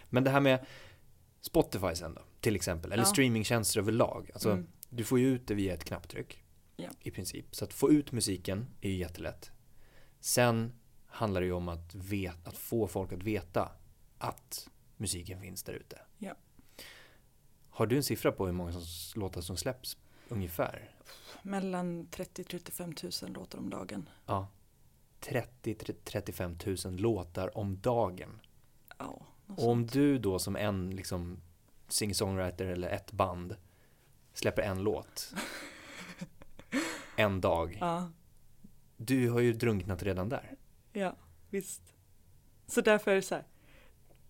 [0.09, 0.65] Men det här med
[1.41, 3.07] Spotify sen då, till exempel, eller ja.
[3.07, 4.29] streamingtjänster överlag.
[4.33, 4.67] Alltså, mm.
[4.89, 6.43] Du får ju ut det via ett knapptryck.
[6.75, 6.89] Ja.
[6.99, 7.55] I princip.
[7.55, 9.51] Så att få ut musiken är ju jättelätt.
[10.19, 10.71] Sen
[11.09, 13.71] handlar det ju om att, vet, att få folk att veta
[14.17, 16.01] att musiken finns där ute.
[16.17, 16.33] Ja.
[17.69, 20.91] Har du en siffra på hur många som, låtar som släpps ungefär?
[21.41, 24.09] Mellan 30-35 000 låtar om dagen.
[24.25, 24.47] Ja.
[25.21, 28.39] 30-35 000 låtar om dagen.
[28.97, 31.41] Ja, och om du då som en liksom
[31.87, 33.55] singer-songwriter eller ett band
[34.33, 35.33] släpper en låt
[37.15, 37.77] en dag.
[37.81, 38.11] Ja.
[38.97, 40.55] Du har ju drunknat redan där.
[40.99, 41.15] Ja,
[41.49, 41.81] visst.
[42.67, 43.43] Så därför är det så här,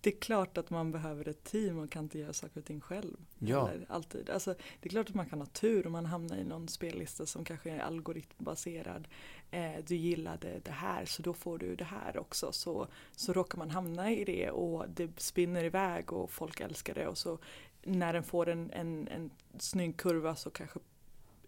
[0.02, 2.82] det är klart att man behöver ett team och kan inte göra saker och ting
[2.82, 3.18] själv.
[3.40, 3.70] Ja.
[3.70, 4.30] Eller, alltid.
[4.30, 7.26] Alltså, det är klart att man kan ha tur om man hamnar i någon spellista
[7.26, 9.08] som kanske är algoritmbaserad.
[9.52, 12.52] Eh, du gillade det här så då får du det här också.
[12.52, 17.08] Så, så råkar man hamna i det och det spinner iväg och folk älskar det.
[17.08, 17.40] Och så
[17.84, 20.80] när den får en, en, en snygg kurva så kanske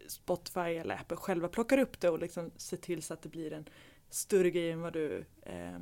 [0.08, 3.54] Spotify eller Apple själva plockar upp det och liksom ser till så att det blir
[3.54, 3.70] en
[4.14, 5.80] större grej än vad du eh,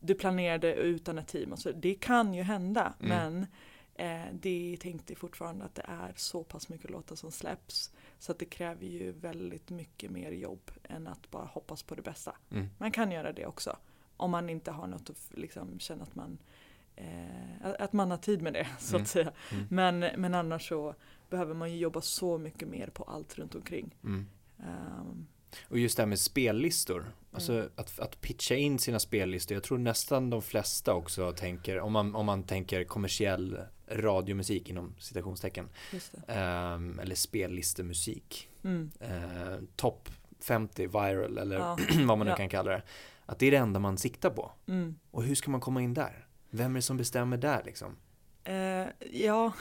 [0.00, 1.72] du planerade utan ett team och så.
[1.72, 3.08] Det kan ju hända Mm.
[3.08, 3.46] men
[3.94, 7.92] eh, det tänkte fortfarande att det är så pass mycket låtar som släpps.
[8.18, 12.02] Så att det kräver ju väldigt mycket mer jobb än att bara hoppas på det
[12.02, 12.36] bästa.
[12.50, 12.66] Mm.
[12.78, 13.76] Man kan göra det också.
[14.16, 16.38] Om man inte har något att liksom, känna att man,
[16.96, 19.02] eh, att- man har tid med det så Mm.
[19.02, 19.32] att säga.
[19.52, 19.66] Mm.
[19.70, 20.94] Men, men annars så
[21.30, 23.94] behöver man ju jobba så mycket mer på allt runt omkring.
[24.04, 24.26] Mm.
[25.68, 27.70] Och just det här med spellistor, alltså Mm.
[27.76, 32.14] att, att pitcha in sina spellistor, jag tror nästan de flesta också tänker, om man,
[32.14, 35.68] om man tänker kommersiell radiomusik inom citationstecken,
[36.28, 38.90] ehm, eller spellistemusik, Mm.
[39.00, 40.08] eh, topp
[40.40, 41.78] 50 viral eller Ja.
[42.06, 42.36] vad man nu Ja.
[42.36, 42.82] kan kalla det,
[43.26, 44.52] att det är det enda man siktar på.
[44.68, 44.94] Mm.
[45.10, 46.26] Och hur ska man komma in där?
[46.50, 47.96] Vem är det som bestämmer där liksom?
[48.44, 49.52] Eh, ja,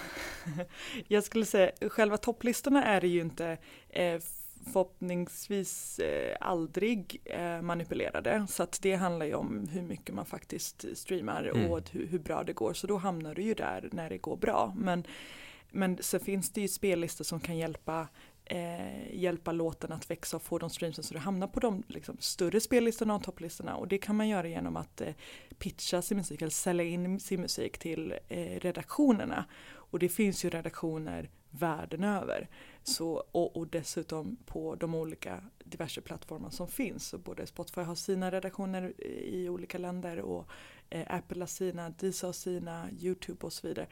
[1.07, 3.57] jag skulle säga själva topplistorna är det ju inte
[3.89, 4.19] eh,
[4.65, 8.45] förhoppningsvis eh, aldrig eh, manipulerade.
[8.49, 11.71] Så att det handlar ju om hur mycket man faktiskt streamar Mm.
[11.71, 12.73] och hur, hur bra det går.
[12.73, 14.73] Så då hamnar du ju där när det går bra.
[14.77, 15.03] Men,
[15.71, 18.07] men så finns det ju spellistor som kan hjälpa
[18.45, 22.17] eh, hjälpa låten att växa och få de streamsen så du hamnar på de liksom,
[22.19, 23.75] större spellistorna och topplistorna.
[23.75, 25.13] Och det kan man göra genom att eh,
[25.57, 29.45] pitcha sin musik eller sälja in sin musik till eh, redaktionerna.
[29.67, 32.47] Och det finns ju redaktioner världen över.
[32.87, 37.07] Så, och, och dessutom på de olika diverse plattformar som finns.
[37.07, 40.47] Så både Spotify har sina redaktioner i olika länder och
[40.89, 43.87] eh, Apple har sina, Deezer har sina, YouTube och så vidare.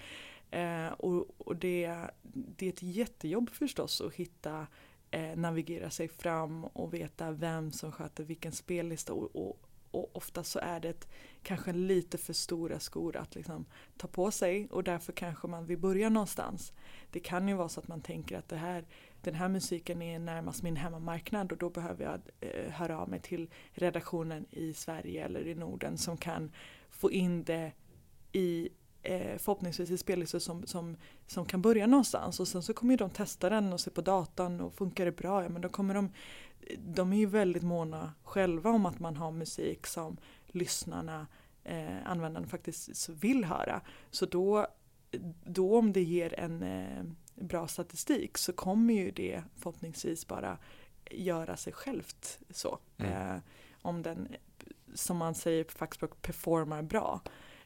[0.51, 4.67] Eh, och och det, det är ett jättejobb förstås att hitta,
[5.11, 9.59] eh, navigera sig fram och veta vem som sköter vilken spellista och, och,
[9.93, 11.07] och ofta så är det
[11.43, 13.65] kanske lite för stora skor att liksom
[13.97, 16.73] ta på sig och därför kanske man vill börja någonstans.
[17.11, 18.85] Det kan ju vara så att man tänker att det här,
[19.21, 23.19] den här musiken är närmast min hemmamarknad och då behöver jag eh, höra av mig
[23.19, 26.51] till redaktionen i Sverige eller i Norden som kan
[26.89, 27.71] få in det
[28.31, 28.69] i
[29.03, 32.97] eh, förhoppningsvis i spellistor som, som, som kan börja någonstans och sen så kommer ju
[32.97, 35.93] de testa den och se på datan och funkar det bra, ja men då kommer
[35.93, 36.09] de
[36.77, 41.27] de är ju väldigt måna själva om att man har musik som lyssnarna,
[41.63, 43.81] eh, användarna faktiskt vill höra.
[44.11, 44.67] Så då,
[45.43, 47.03] då om det ger en eh,
[47.35, 50.57] bra statistik så kommer ju det förhoppningsvis bara
[51.11, 52.79] göra sig självt så.
[52.97, 53.11] Mm.
[53.11, 53.41] Eh,
[53.81, 54.27] om den,
[54.93, 57.21] som man säger på fackspråk, performar bra.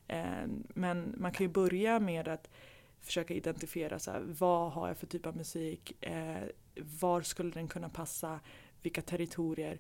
[0.08, 2.50] Eh, men man kan ju börja med att
[3.02, 6.44] försöka identifiera så här, vad har jag för typ av musik, eh,
[7.00, 8.40] var skulle den kunna passa,
[8.82, 9.80] vilka territorier,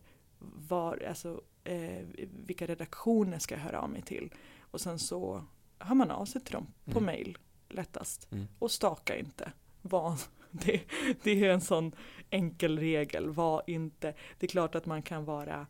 [0.69, 2.05] var, alltså, eh,
[2.45, 4.33] vilka redaktioner ska jag höra av mig till.
[4.60, 5.43] Och sen så
[5.79, 7.05] hör man av sig till dem på Mm.
[7.05, 7.38] mail
[7.69, 8.31] lättast.
[8.31, 8.47] Mm.
[8.60, 9.51] Och staka inte.
[9.81, 10.19] Var,
[10.51, 10.81] det,
[11.23, 11.91] det är en sån
[12.29, 14.13] enkel regel, var inte.
[14.39, 15.67] Det är klart att man kan vara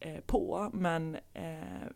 [0.00, 1.86] eh, på men eh,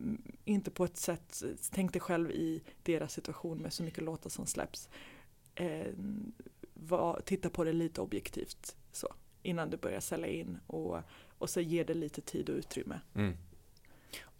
[0.45, 4.45] inte på ett sätt, tänk dig själv i deras situation med så mycket låtar som
[4.45, 4.89] släpps.
[5.55, 5.87] Eh,
[6.73, 9.07] var, titta på det lite objektivt så
[9.45, 10.99] innan du börjar sälja in och,
[11.37, 12.99] och så ger det lite tid och utrymme.
[13.15, 13.37] Mm.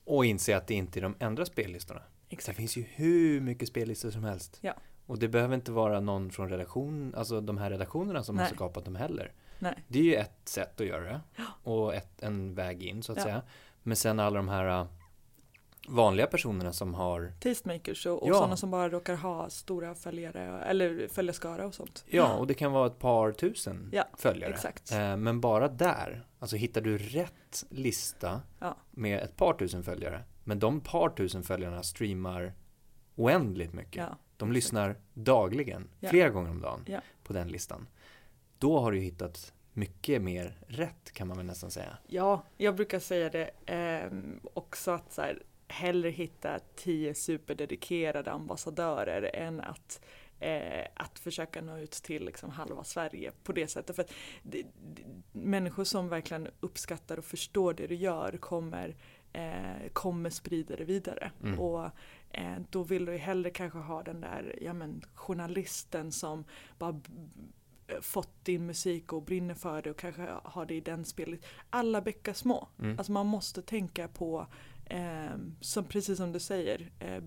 [0.03, 2.01] Och inse att det inte är de enda spellistorna.
[2.29, 2.57] Det Exakt.
[2.57, 4.57] finns ju hur mycket spellistor som helst.
[4.61, 4.73] Ja.
[5.05, 8.53] Och det behöver inte vara någon från redaktion, alltså de här redaktionerna som har Nej.
[8.53, 9.31] skapat dem heller.
[9.59, 9.83] Nej.
[9.87, 11.21] Det är ju ett sätt att göra det.
[11.63, 13.23] Och ett, en väg in så att Ja.
[13.23, 13.41] säga.
[13.83, 14.87] Men sen alla de här äh,
[15.87, 18.33] vanliga personerna som har Tastemakers och, och Ja.
[18.33, 22.05] sådana som bara råkar ha stora följare eller följarskara och sånt.
[22.07, 24.53] Ja, och det kan vara ett par tusen Ja, följare.
[24.53, 24.91] exakt.
[24.91, 28.77] Eh, Men bara där, alltså hittar du rätt lista Ja.
[28.91, 32.53] med ett par tusen följare, men de par tusen följarna streamar
[33.15, 33.95] oändligt mycket.
[33.95, 34.53] Ja, De exakt.
[34.53, 36.09] lyssnar dagligen, Ja.
[36.09, 36.99] flera gånger om dagen Ja.
[37.23, 37.87] på den listan.
[38.57, 41.97] Då har du hittat mycket mer rätt kan man väl nästan säga.
[42.07, 49.35] Ja, jag brukar säga det ehm, också att så här, hellre hitta tio superdedikerade ambassadörer
[49.35, 50.05] än att,
[50.39, 53.95] eh, att försöka nå ut till liksom halva Sverige på det sättet.
[53.95, 54.11] För att
[54.43, 58.95] det, det, människor som verkligen uppskattar och förstår det du gör kommer,
[59.33, 61.31] eh, kommer sprida det vidare.
[61.43, 61.59] Mm.
[61.59, 61.89] Och
[62.31, 66.45] eh, då vill du ju hellre kanske ha den där ja, men, journalisten som
[66.77, 67.09] bara b-
[68.01, 71.45] fått din musik och brinner för det och kanske har det i den spelet.
[71.69, 72.67] Alla bäckar små.
[72.79, 72.97] Mm.
[72.97, 74.47] Alltså man måste tänka på,
[74.85, 77.23] eh, som, precis som du säger, eh,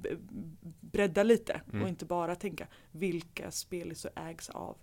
[0.81, 1.83] bredda lite Mm.
[1.83, 4.77] och inte bara tänka vilka spellistor ägs av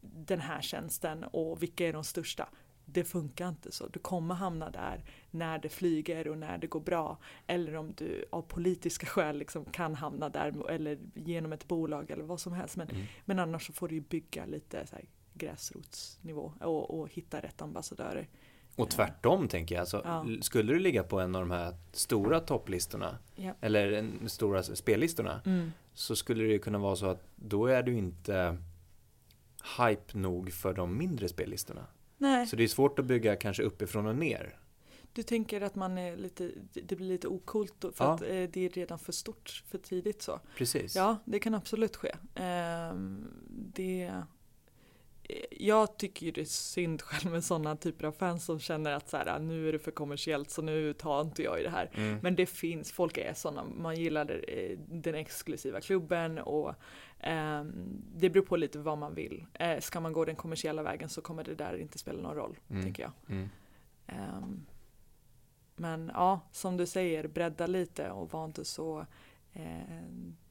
[0.00, 2.48] den här tjänsten och vilka är de största.
[2.84, 3.86] Det funkar inte så.
[3.88, 7.18] Du kommer hamna där när det flyger och när det går bra.
[7.46, 12.24] Eller om du av politiska skäl liksom kan hamna där eller genom ett bolag eller
[12.24, 12.76] vad som helst.
[12.76, 13.02] Men, Mm.
[13.24, 18.28] men annars så får du bygga lite så här gräsrotsnivå och, och hitta rätt ambassadörer.
[18.76, 20.26] Och tvärtom tänker jag, alltså, Ja.
[20.40, 23.54] skulle du ligga på en av de här stora topplistorna, Ja.
[23.60, 25.72] eller en stora spellistorna, Mm.
[25.94, 28.56] så skulle det ju kunna vara så att då är du inte
[29.78, 31.86] hype nog för de mindre spellistorna.
[32.18, 34.58] Nej, Så det är svårt att bygga kanske uppifrån och ner.
[35.14, 38.12] du tänker att man är lite, det blir lite okult för Ja.
[38.14, 40.40] att eh, det är redan för stort för tidigt så.
[40.56, 40.96] Precis.
[40.96, 42.12] Ja, det kan absolut ske.
[42.34, 43.24] Ehm,
[43.74, 44.12] det,
[45.50, 49.08] jag tycker ju det är synd själv med sådana typer av fans som känner att
[49.08, 51.70] så här, "Ah, nu är det för kommersiellt så nu tar inte jag i det
[51.70, 51.90] här.
[51.94, 52.18] Mm.
[52.22, 56.74] Men det finns, folk är sådana, man gillar eh, den exklusiva klubben och
[57.20, 57.72] ehm,
[58.14, 59.46] det beror på lite vad man vill.
[59.54, 62.58] Eh, ska man gå den kommersiella vägen så kommer det där inte spela någon roll,
[62.70, 62.82] Mm.
[62.82, 63.12] tänker jag.
[63.28, 63.48] Mm.
[64.06, 64.66] Ehm,
[65.76, 69.06] men ja, som du säger, bredda lite och var inte så
[69.52, 70.02] eh,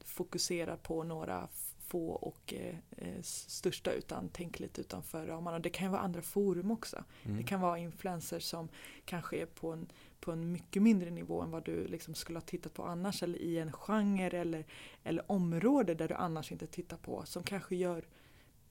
[0.04, 1.48] fokuserad på några
[1.86, 5.58] få och eh, eh, största utan tänk lite utanför ramarna.
[5.58, 7.04] Det kan ju vara andra forum också.
[7.22, 7.36] Mm.
[7.36, 8.68] Det kan vara influencers som
[9.04, 9.86] kanske är på en,
[10.20, 13.38] på en mycket mindre nivå än vad du liksom skulle ha tittat på annars eller
[13.38, 14.64] i en genre eller,
[15.04, 18.04] eller område där du annars inte tittar på som kanske gör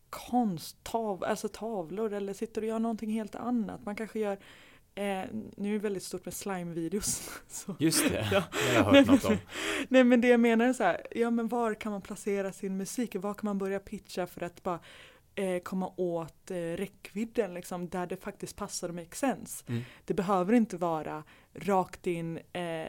[0.09, 3.85] konst, tav, alltså tavlor eller sitter och gör någonting helt annat.
[3.85, 4.37] Man kanske gör
[4.95, 5.23] Eh,
[5.57, 7.29] nu är det väldigt stort med slime-videos.
[7.79, 8.43] Just det, Ja.
[8.51, 9.37] det har jag hört något om.
[9.89, 12.77] Nej men det jag menar är så här, ja men var kan man placera sin
[12.77, 13.15] musik?
[13.15, 14.79] Var kan man börja pitcha för att bara
[15.35, 19.63] eh, komma åt eh, räckvidden liksom, där det faktiskt passar och make sense.
[19.67, 19.81] Mm.
[20.05, 21.23] Det behöver inte vara
[21.53, 22.87] rakt in eh,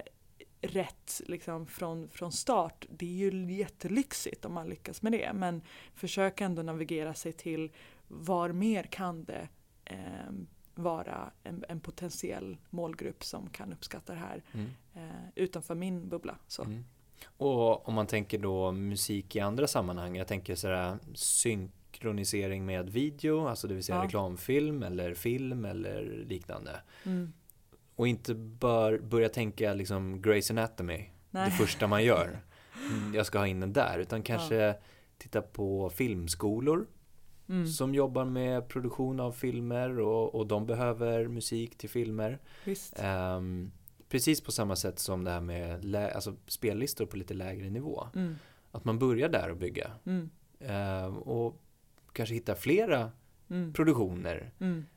[0.61, 2.87] rätt liksom, från, från start.
[2.91, 5.33] Det är ju jättelyxigt om man lyckas med det.
[5.35, 5.63] Men
[5.95, 7.73] försök ändå navigera sig till
[8.09, 9.49] var mer kan det
[9.85, 10.33] eh,
[10.75, 14.67] vara en, en potentiell målgrupp som kan uppskatta det här Mm.
[14.95, 16.37] eh, utanför min bubbla.
[16.47, 16.63] Så.
[16.65, 16.85] Mm.
[17.25, 23.47] Och om man tänker då musik i andra sammanhang, jag tänker sådär synkronisering med video,
[23.47, 24.05] alltså det vill säga Ja.
[24.05, 26.81] reklamfilm eller film eller liknande.
[27.05, 27.33] Mm.
[27.97, 31.51] Och inte bör börja tänka liksom Grey's Anatomy, det Nej.
[31.51, 32.39] första man gör.
[33.15, 34.75] Jag ska ha in den där, utan kanske
[35.19, 36.87] titta på filmskolor
[37.53, 37.67] Mm.
[37.67, 42.39] som jobbar med produktion av filmer och, och de behöver musik till filmer.
[42.65, 42.99] Visst.
[42.99, 43.73] Ehm,
[44.09, 48.07] precis på samma sätt som det här med lä- alltså spellistor på lite lägre nivå.
[48.15, 48.35] Mm.
[48.71, 49.91] Att man börjar där och bygga.
[50.07, 50.31] Mm.
[50.61, 51.63] Ehm, och
[52.13, 53.11] kanske hitta flera
[53.51, 53.73] Mm.
[53.73, 54.51] produktioner.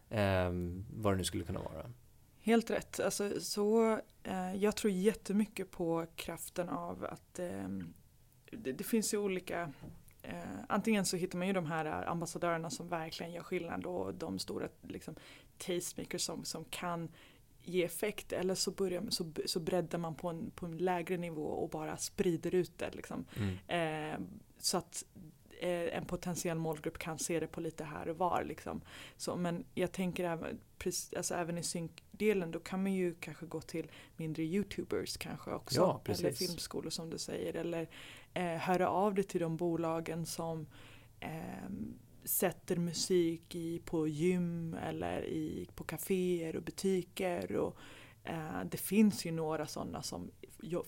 [0.10, 1.91] Ehm, vad det nu skulle kunna vara.
[2.41, 3.00] Helt rätt.
[3.00, 7.94] Alltså, så, eh, jag tror jättemycket på kraften av att ehm,
[8.52, 9.72] det, det finns ju olika
[10.30, 14.14] Eh, antingen så hittar man ju de här eh, ambassadörerna som verkligen gör skillnad och
[14.14, 15.16] de stora liksom,
[15.58, 17.10] tastemakers som, som kan
[17.64, 21.46] ge effekt eller så, börjar, så, så breddar man på en, på en lägre nivå
[21.46, 22.96] och bara sprider ut det.
[22.96, 23.26] Liksom.
[23.36, 24.14] Mm.
[24.14, 24.20] Eh,
[24.58, 25.06] så att
[25.60, 28.44] eh, en potentiell målgrupp kan se det på lite här och var.
[28.44, 28.82] Liksom.
[29.18, 33.46] Så, men jag tänker även, precis, alltså, även i synkdelen då kan man ju kanske
[33.46, 35.80] gå till mindre youtubers kanske också.
[35.80, 37.54] Ja, eller filmskolor som du säger.
[37.54, 37.90] Eller
[38.36, 40.67] eh, höra av dig till de bolagen som
[41.19, 41.69] eh,
[42.24, 47.56] sätter musik i, på gym eller i, på kaféer och butiker.
[47.56, 47.78] Och,
[48.24, 50.32] eh, det finns ju några sådana som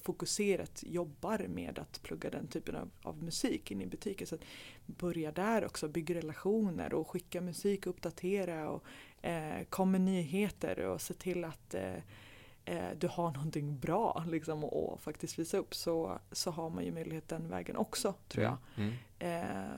[0.03, 4.25] fokuserat jobbar med att plugga den typen av, av musik in i butiker.
[4.25, 4.41] Så att
[4.85, 8.83] börja där också, bygga relationer och skicka musik, uppdatera och
[9.21, 11.95] eh, kom med nyheter och se till att eh,
[12.67, 16.85] eh, du har någonting bra liksom, och, och faktiskt visa upp så, så har man
[16.85, 18.57] ju möjlighet den vägen också tror jag.
[18.75, 18.93] Mm.
[19.19, 19.71] Eh,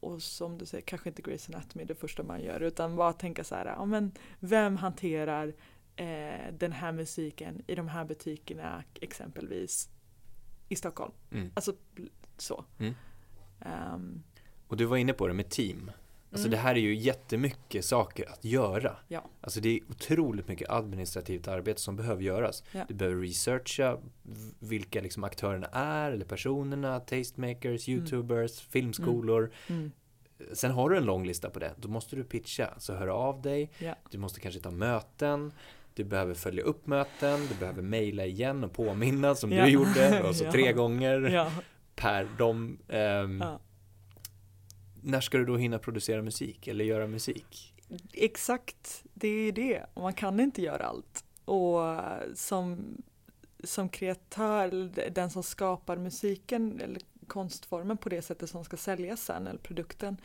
[0.00, 3.44] och som du säger, kanske inte Grey's Anatomy det första man gör utan bara tänka
[3.44, 5.54] så här, ja, men vem hanterar
[5.96, 9.88] eh, den här musiken i de här butikerna exempelvis
[10.68, 11.12] i Stockholm.
[11.30, 11.50] Mm.
[11.54, 11.74] Alltså
[12.36, 12.64] så.
[12.78, 12.94] Mm.
[13.60, 14.22] Ehm,
[14.68, 15.90] Och du var inne på det med team.
[16.34, 16.50] Alltså Mm.
[16.50, 18.96] det här är ju jättemycket saker att göra.
[19.08, 19.24] Ja.
[19.40, 22.64] Alltså det är otroligt mycket administrativt arbete som behöver göras.
[22.72, 22.84] Ja.
[22.88, 23.98] Du behöver researcha
[24.58, 28.00] vilka liksom aktörerna är, eller personerna, tastemakers, Mm.
[28.00, 29.50] youtubers, filmskolor.
[29.68, 29.92] mm,
[30.52, 31.72] Sen har du en lång lista på det.
[31.76, 32.74] Då måste du pitcha.
[32.78, 33.70] Så hör av dig.
[33.78, 35.52] ja, Du måste kanske ta möten.
[35.94, 37.40] Du behöver följa upp möten.
[37.48, 40.22] Du behöver mejla igen och påminna som du gjorde.
[40.26, 41.46] Alltså tre gånger
[41.96, 42.78] per dem.
[42.88, 43.58] Ehm, ja.
[45.06, 47.74] När ska du då hinna producera musik eller göra musik?
[48.12, 49.86] Exakt, det är det.
[49.94, 51.24] Man kan inte göra allt.
[51.44, 51.80] Och
[52.34, 52.78] som,
[53.64, 59.46] som kreatör, den som skapar musiken eller konstformen på det sättet som ska säljas sen,
[59.46, 60.16] eller produkten,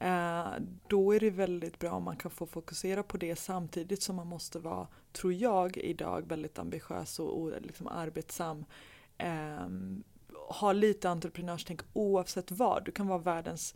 [0.00, 0.46] eh,
[0.88, 4.26] då är det väldigt bra om man kan få fokusera på det samtidigt som man
[4.26, 8.64] måste vara, tror jag, idag väldigt ambitiös och, och liksom arbetsam.
[9.18, 10.04] Ehm,
[10.48, 12.84] ha lite entreprenörstänk oavsett vad.
[12.84, 13.74] Du kan vara världens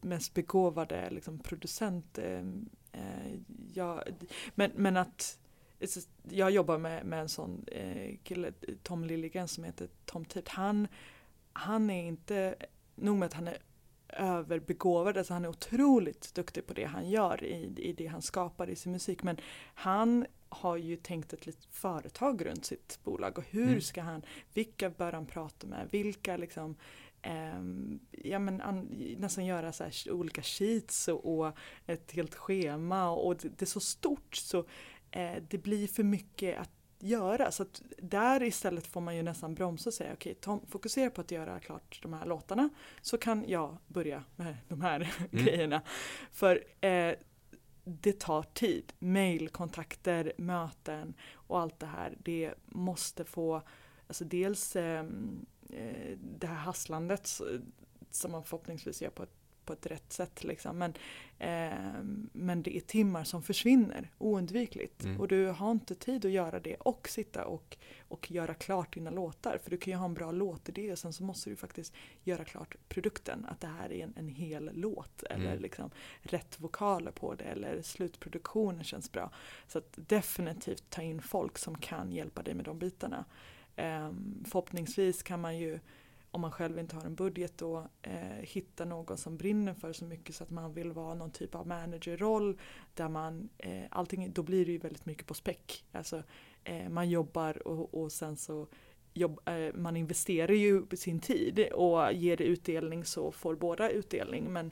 [0.00, 2.18] mest begåvade liksom, producent.
[2.18, 2.38] Eh,
[2.92, 3.34] eh
[3.72, 4.02] ja,
[4.54, 5.38] men, men att
[6.28, 8.52] jag jobbar med, med en sån eh, kille,
[8.82, 10.50] Tom Liljegren som heter Tom Tate.
[10.50, 10.88] Han,
[11.52, 12.54] han är inte,
[12.94, 13.58] nog med att han är
[14.08, 18.70] överbegåvad, alltså han är otroligt duktig på det han gör i, i det han skapar
[18.70, 19.22] i sin musik.
[19.22, 19.36] Men
[19.74, 23.80] han har ju tänkt ett litet företag runt sitt bolag och hur mm.
[23.80, 24.22] ska han,
[24.54, 26.76] vilka bör han prata med, vilka liksom
[27.26, 28.88] Um, ja, men an,
[29.18, 31.52] nästan göra så här, olika sheets och, och,
[31.86, 36.58] ett helt schema och det, det är så stort så uh, det blir för mycket
[36.58, 37.50] att göra.
[37.50, 41.10] Så att där istället får man ju nästan bromsa och säga okej okay, Tom, fokusera
[41.10, 42.68] på att göra klart de här låtarna
[43.02, 45.00] så kan jag börja med de här
[45.32, 45.44] mm.
[45.44, 45.82] grejerna.
[46.32, 47.14] För uh,
[47.84, 48.92] det tar tid.
[48.98, 52.16] Mail, kontakter, möten och allt det här.
[52.18, 53.62] Det måste få,
[54.06, 57.40] alltså dels ehm, eh, det här hasslandet
[58.10, 60.44] som man förhoppningsvis gör på ett på ett rätt sätt.
[60.44, 60.78] Liksom.
[60.78, 60.94] Men,
[61.38, 62.02] eh,
[62.32, 65.04] men det är timmar som försvinner oundvikligt.
[65.04, 65.20] Mm.
[65.20, 67.76] Och du har inte tid att göra det och sitta och,
[68.08, 69.58] och göra klart dina låtar.
[69.62, 72.44] För du kan ju ha en bra låtidé och sen så måste du faktiskt göra
[72.44, 73.46] klart produkten.
[73.48, 75.22] Att det här är en, en hel låt.
[75.22, 75.62] Eller mm.
[75.62, 75.90] liksom
[76.22, 77.44] rätt vokaler på det.
[77.44, 79.30] Eller slutproduktionen känns bra.
[79.66, 83.24] Så att definitivt ta in folk som kan hjälpa dig med de bitarna.
[83.76, 84.12] Eh,
[84.44, 85.78] förhoppningsvis kan man ju
[86.34, 90.04] om man själv inte har en budget då eh, hitta någon som brinner för så
[90.04, 92.58] mycket så att man vill vara någon typ av managerroll
[92.94, 95.84] där man eh, allting, då blir det ju väldigt mycket på späck.
[95.92, 96.22] Alltså
[96.64, 98.66] eh, man jobbar och, och sen så
[99.12, 104.52] jobb, eh, man investerar ju sin tid och ger det utdelning så får båda utdelning
[104.52, 104.70] men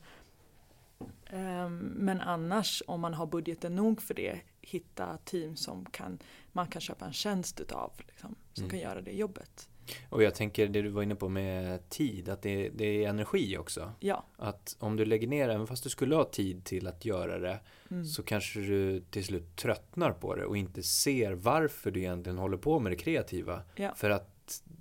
[1.27, 6.19] ehm, men annars om man har budgeten nog för det hitta team som kan
[6.53, 8.71] man kan köpa en tjänst utav liksom, som mm.
[8.71, 9.69] kan göra det jobbet.
[10.09, 13.59] Och jag tänker det du var inne på med tid, att det, det är energi
[13.59, 13.93] också.
[14.01, 14.25] Ja.
[14.37, 17.61] Att om du lägger ner, även fast du skulle ha tid till att göra det,
[17.91, 18.05] mm.
[18.05, 22.57] så kanske du till slut tröttnar på det och inte ser varför du egentligen håller
[22.57, 23.63] på med det kreativa.
[23.77, 23.95] Ja.
[23.95, 24.29] För att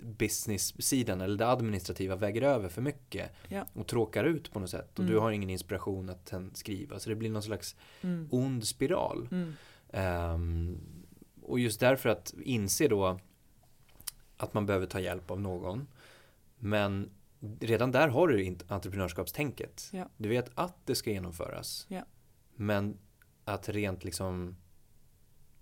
[0.04, 3.66] business-sidan eller det administrativa väger över för mycket ja.
[3.74, 4.92] och tråkar ut på något sätt.
[4.94, 5.12] Och mm.
[5.12, 7.00] du har ingen inspiration att skriva.
[7.00, 8.28] Så det blir någon slags mm.
[8.32, 9.28] ond spiral.
[9.94, 10.78] Um,
[11.42, 13.20] och just därför att inse då
[14.42, 15.88] att man behöver ta hjälp av någon.
[16.60, 17.10] Men
[17.60, 19.90] redan där har du entreprenörskapstänket.
[19.94, 20.10] Ja.
[20.18, 21.86] Du vet att det ska genomföras.
[21.90, 22.06] Ja.
[22.56, 22.98] Men
[23.46, 24.56] att rent liksom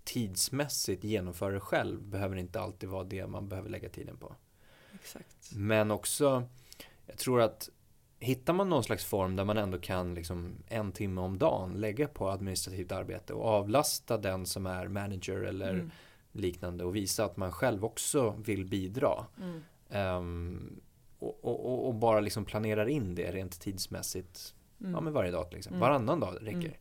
[0.04, 4.34] tidsmässigt genomföra det själv behöver inte alltid vara det man behöver lägga tiden på.
[4.94, 5.52] Exakt.
[5.52, 6.44] Men också,
[7.06, 7.68] jag tror att
[8.18, 12.08] hittar man någon slags form där man ändå kan liksom en timme om dagen lägga
[12.08, 15.90] på administrativt arbete och avlasta den som är manager eller mm
[16.32, 19.26] liknande och visa att man själv också vill bidra.
[19.38, 19.62] Mm.
[20.16, 20.80] Um,
[21.18, 24.54] och, och, och, bara liksom planerar in det rent tidsmässigt.
[24.80, 24.92] Mm.
[24.92, 25.74] Ja men varje dag liksom.
[25.74, 25.80] Mm.
[25.80, 26.78] Varannan dag räcker.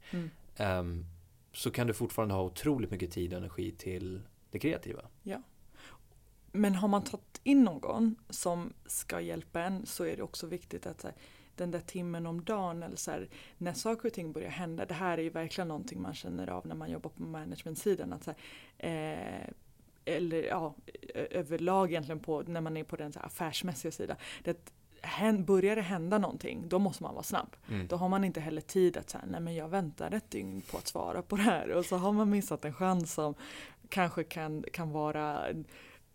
[0.60, 1.06] Um,
[1.54, 4.22] så kan du fortfarande ha otroligt mycket tid och energi till
[4.52, 5.02] det kreativa.
[5.24, 5.42] Ja.
[6.52, 10.86] Men har man tagit in någon som ska hjälpa en så är det också viktigt
[10.86, 11.06] att
[11.60, 14.86] den där timmen om dagen eller så här, när saker och ting börjar hända.
[14.86, 18.14] Det här är ju verkligen någonting man känner av när man jobbar på managementsidan.
[18.14, 18.38] Att så här,
[18.78, 19.50] eh,
[20.06, 20.76] eller ja,
[21.14, 24.18] överlag egentligen på, när man är på den så affärsmässiga sidan.
[24.44, 24.72] Det
[25.46, 27.56] börjar det hända någonting, då måste man vara snabb.
[27.70, 27.88] Mm.
[27.88, 30.78] Då har man inte heller tid att säga, nej men jag väntar ett dygn på
[30.78, 31.70] att svara på det här.
[31.70, 33.34] Och så har man missat en chans som
[33.90, 35.46] kanske kan, kan vara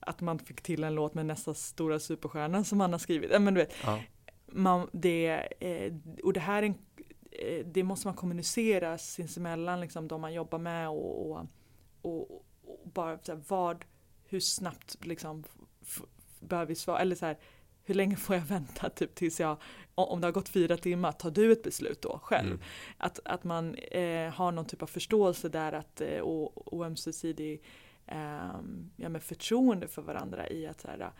[0.00, 3.42] att man fick till en låt med nästa stora superstjärna som man har skrivit.
[3.42, 4.00] Men du vet, ja
[4.54, 6.74] man, det, eh, och det här är
[7.30, 11.46] eh, det måste man kommunicera sinsemellan, liksom, de man jobbar med och, och,
[12.02, 12.30] och,
[12.64, 13.84] och bara så här, vad,
[14.24, 15.44] hur snabbt liksom,
[16.40, 17.38] behöver vi svara, eller så här,
[17.84, 19.56] hur länge får jag vänta typ tills jag,
[19.94, 22.48] om det har gått fyra timmar, tar du ett beslut då själv?
[22.48, 22.60] Mm.
[22.98, 27.62] Att, att man eh, har någon typ av förståelse där att, eh, och, och ömsesidig
[28.06, 28.60] eh,
[28.96, 31.10] ja, förtroende för varandra i att så här,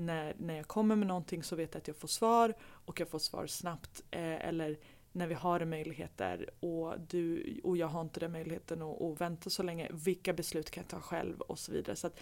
[0.00, 3.08] när, när jag kommer med någonting så vet jag att jag får svar och jag
[3.08, 4.02] får svar snabbt.
[4.10, 4.78] Eh, eller
[5.12, 9.02] när vi har en möjlighet där och, du, och jag har inte den möjligheten att,
[9.02, 9.88] att vänta så länge.
[9.90, 11.96] Vilka beslut kan jag ta själv och så vidare.
[11.96, 12.20] Så att,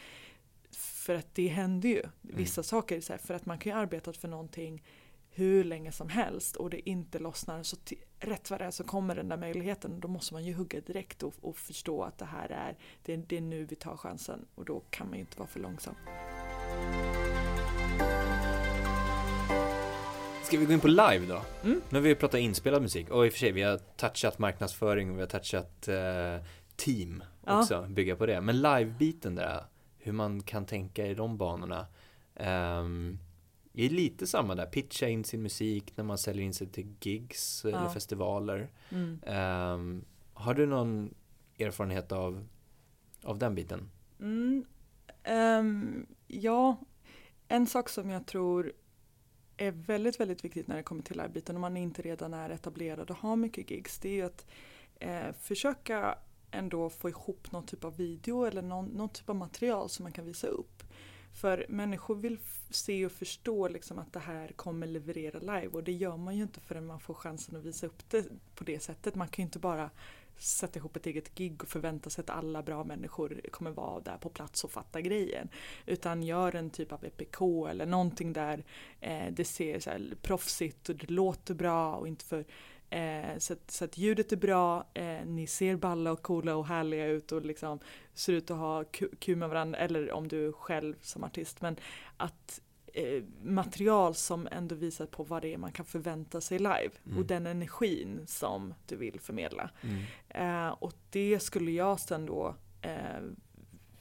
[0.71, 2.65] för att det händer ju vissa mm.
[2.65, 3.01] saker.
[3.01, 4.83] Så här, för att man kan ju arbeta för någonting
[5.31, 7.63] hur länge som helst och det inte lossnar.
[7.63, 10.01] Så till, rätt vad det är så kommer den där möjligheten.
[10.01, 13.37] Då måste man ju hugga direkt och, och förstå att det här är det, det
[13.37, 14.47] är nu vi tar chansen.
[14.55, 15.95] Och då kan man ju inte vara för långsam.
[20.49, 21.43] Ska vi gå in på live då?
[21.65, 21.81] Mm.
[21.91, 25.11] Nu har vi pratat inspelad musik och i och för sig vi har touchat marknadsföring
[25.11, 26.47] och vi har touchat eh,
[26.77, 27.83] team också, ja.
[27.83, 28.41] bygga på det.
[28.41, 29.65] Men live-biten där,
[29.99, 31.87] hur man kan tänka i de banorna.
[32.35, 33.19] Um,
[33.73, 36.95] det är lite samma där, pitcha in sin musik när man säljer in sig till
[37.01, 37.91] gigs eller Ja.
[37.91, 38.71] festivaler.
[38.91, 39.21] Mm.
[39.27, 41.15] Ehm, har du någon
[41.59, 42.47] erfarenhet av,
[43.23, 43.91] av den biten?
[44.21, 44.65] Mm.
[45.23, 46.77] Ehm, ja,
[47.49, 48.73] en sak som jag tror
[49.59, 53.11] är väldigt, väldigt viktigt när det kommer till arbeten om man inte redan är etablerad
[53.11, 54.47] och har mycket gigs, det är ju att
[55.01, 56.19] eh, försöka
[56.51, 60.13] ändå få ihop någon typ av video eller någon, någon typ av material som man
[60.13, 60.83] kan visa upp.
[61.33, 62.39] För människor vill
[62.71, 66.43] se och förstå liksom att det här kommer leverera live och det gör man ju
[66.43, 69.15] inte förrän man får chansen att visa upp det på det sättet.
[69.15, 69.91] Man kan ju inte bara
[70.39, 74.17] sätta ihop ett eget gig och förvänta sig att alla bra människor kommer vara där
[74.17, 75.49] på plats och fatta grejen.
[75.87, 78.65] Utan gör en typ av EPK eller någonting där
[79.01, 82.45] eh, det ser så här proffsigt och det låter bra och inte för
[82.91, 86.67] eh, så, att, så att ljudet är bra, eh, ni ser balla och coola och
[86.67, 87.79] härliga ut och liksom
[88.15, 88.85] ser ut att ha
[89.19, 91.61] kul med varandra eller om du är själv som artist.
[91.61, 91.77] Men
[92.17, 92.61] att
[92.99, 97.19] eh, material som ändå visar på vad det är man kan förvänta sig live Mm.
[97.19, 99.71] och den energin som du vill förmedla.
[99.83, 100.67] Mm.
[100.67, 103.21] Eh, och det skulle jag sen då eh,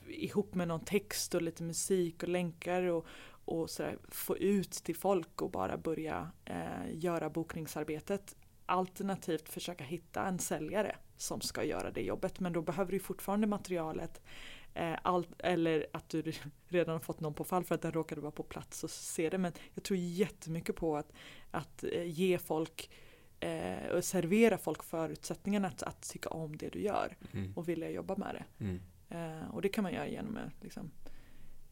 [0.08, 3.06] ihop med någon text och lite musik och länkar och,
[3.46, 8.36] och sådär, få ut till folk och bara börja eh, göra bokningsarbetet.
[8.66, 13.48] Alternativt försöka hitta en säljare som ska göra det jobbet men då behöver du fortfarande
[13.48, 14.22] materialet
[15.02, 16.24] allt, eller att du
[16.68, 19.30] redan har fått någon på fall för att den råkade vara på plats och se
[19.30, 19.38] det.
[19.38, 21.12] Men jag tror jättemycket på att,
[21.52, 22.90] att eh, ge folk
[23.40, 27.54] eh, och servera folk förutsättningarna att, att tycka om det du gör Mm.
[27.56, 28.64] och vilja jobba med det.
[28.66, 28.80] Mm.
[29.10, 30.92] Eh, och det kan man göra genom att liksom,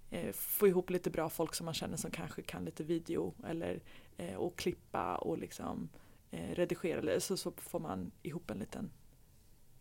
[0.10, 3.82] eh, få ihop lite bra folk som man känner som kanske kan lite video eller
[4.18, 5.90] eh, och klippa och liksom
[6.32, 8.92] eh, redigera så, så får man ihop en liten,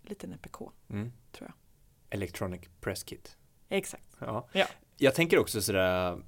[0.03, 0.61] liten EPK.
[0.89, 1.13] Mm.
[1.33, 1.64] Tror jag.
[2.15, 3.37] Electronic Press Kit.
[3.69, 4.05] Exakt.
[4.19, 4.49] Ja.
[4.53, 4.67] Ja.
[4.97, 6.23] Jag tänker också sådär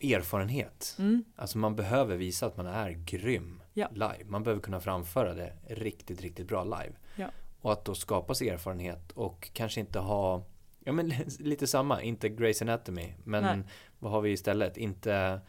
[0.00, 0.96] erfarenhet.
[0.98, 1.24] Mm.
[1.36, 3.88] Alltså man behöver visa att man är grym Ja.
[3.92, 4.24] live.
[4.24, 6.92] Man behöver kunna framföra det riktigt, riktigt bra live.
[7.16, 7.28] Ja.
[7.60, 10.42] Och att då skapa sig erfarenhet och kanske inte ha,
[10.84, 11.08] ja men
[11.38, 13.58] lite samma, inte Grey's Anatomy, men Nej.
[13.98, 14.76] vad har vi istället?
[14.76, 15.40] Inte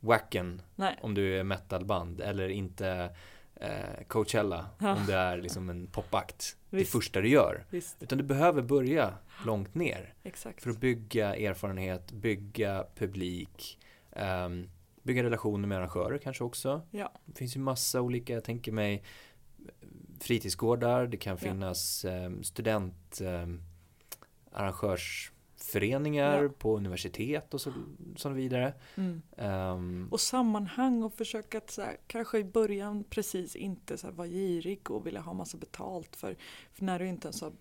[0.00, 0.62] Wacken
[1.00, 3.16] om du är metalband eller inte
[3.56, 4.96] eh, Coachella Ja.
[4.96, 6.56] om du är liksom en popakt.
[6.70, 6.92] Det Visst.
[6.92, 7.64] första du gör.
[7.70, 9.14] Visst, Utan du behöver börja
[9.44, 10.62] långt ner exakt.
[10.62, 13.78] för att bygga erfarenhet, bygga publik,
[14.12, 14.70] ehm,
[15.02, 16.82] bygga relationer med arrangörer kanske också.
[16.90, 17.12] Ja.
[17.24, 19.02] Det finns ju massa olika, jag tänker mig
[20.20, 21.36] fritidsgårdar, det kan Ja.
[21.36, 23.62] finnas um, student um,
[25.62, 26.48] arrangörsföreningar Ja.
[26.58, 27.72] på universitet och så,
[28.16, 28.72] så vidare.
[28.96, 29.22] Mm.
[29.36, 34.14] Ehm, Och sammanhang och försöka att så här, kanske i början precis inte så här,
[34.14, 36.36] vara girig och vilja ha massa betalt för,
[36.72, 37.52] för när du inte ens har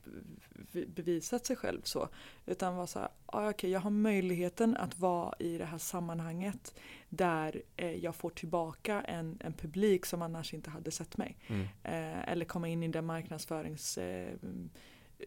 [0.71, 2.09] be- bevisat sig själv så.
[2.45, 6.75] Utan vara så här, ah, okej jag har möjligheten att vara i det här sammanhanget
[7.09, 11.37] där eh, jag får tillbaka en, en publik som annars inte hade sett mig.
[11.47, 14.33] mm, Eh, eller komma in i den marknadsförings eh,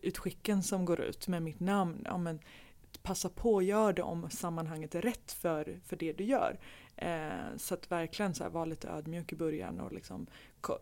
[0.02, 2.02] utskicken som går ut med mitt namn.
[2.04, 2.38] Ja, men,
[3.02, 6.58] passa på och gör det om sammanhanget är rätt för, för det du gör.
[6.96, 10.26] Eh, så att verkligen så här, vara lite ödmjuk i början och liksom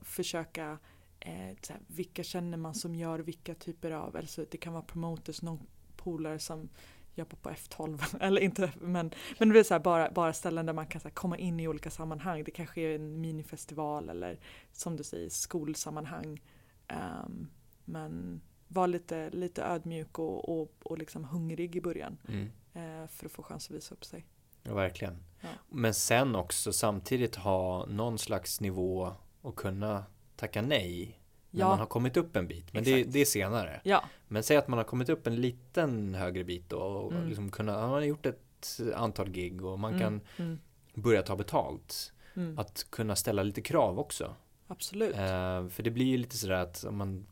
[0.03, 0.79] försöka
[1.21, 4.83] eh, så här, vilka känner man som gör vilka typer av, alltså det kan vara
[4.83, 6.69] promoters, någon polare som
[7.15, 10.73] jobbar på F12 eller inte men, men det är så här, bara, bara ställen där
[10.73, 12.45] man kan så här, komma in i olika sammanhang.
[12.45, 14.39] Det kanske är en minifestival eller
[14.73, 16.43] som du säger skolsammanhang.
[16.89, 17.49] Ehm,
[17.85, 18.41] men
[18.73, 22.51] var lite, lite ödmjuk och, och, och liksom hungrig i början mm.
[22.75, 24.27] eh, för att få chans att visa upp sig.
[24.63, 25.17] Ja, verkligen.
[25.41, 25.49] Ja.
[25.69, 30.05] Men sen också samtidigt ha någon slags nivå och kunna
[30.37, 31.19] tacka nej
[31.51, 31.69] när Ja.
[31.69, 32.73] man har kommit upp en bit.
[32.73, 33.81] Men det, det är senare.
[33.85, 37.29] Ja, Men säg att man har kommit upp en liten högre bit då och Mm.
[37.29, 40.59] liksom kunna, man har gjort ett antal gig och man mm, kan mm,
[40.95, 42.13] börja ta betalt.
[42.35, 44.35] mm, Att kunna ställa lite krav också.
[44.67, 45.17] absolut.
[45.17, 47.27] Eh, för det blir ju lite sådär att om man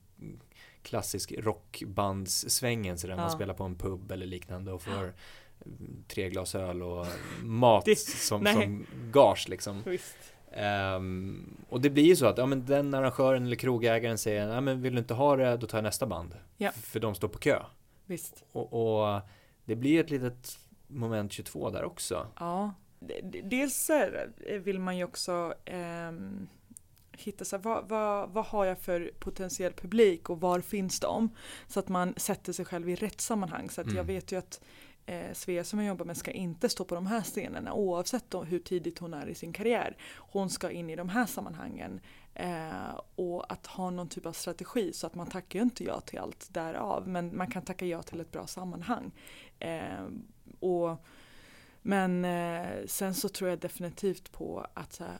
[0.91, 3.30] klassisk rockbandssvängen sådär man Ja.
[3.30, 5.12] spelar på en pub eller liknande och får
[6.09, 7.07] tre glas öl och
[7.43, 8.55] mat Det- som, nej.
[8.55, 9.82] som gage liksom.
[10.53, 14.61] Ehm, och det blir ju så att ja, men den arrangören eller krogägaren säger ja,
[14.61, 16.34] men vill du inte ha det då tar jag nästa band.
[16.57, 16.70] Ja.
[16.72, 17.62] För de står på kö.
[18.07, 18.45] Visst.
[18.53, 18.72] Och,
[19.05, 19.20] och
[19.64, 22.26] det blir ett litet moment 22 där också.
[22.38, 22.74] Ja.
[23.45, 26.49] Dels eh, vill man ju också ehm,
[27.23, 31.31] hitta så här, vad, vad, vad har jag för potentiell publik och var finns de?
[31.68, 33.71] Så att man sätter sig själv i rätt sammanhang.
[33.71, 34.07] Så att jag Mm.
[34.07, 34.61] vet ju att
[35.07, 38.43] eh, Svea som jag jobbar med ska inte stå på de här scenerna oavsett då
[38.45, 39.97] hur tidigt hon är i sin karriär.
[40.16, 42.01] Hon ska in i de här sammanhangen.
[42.35, 46.01] Eh, och att ha någon typ av strategi så att man tackar ju inte ja
[46.01, 49.11] till allt därav men man kan tacka ja till ett bra sammanhang.
[49.59, 50.07] Eh,
[50.61, 50.97] och
[51.83, 55.18] Men eh, sen så tror jag definitivt på att så här,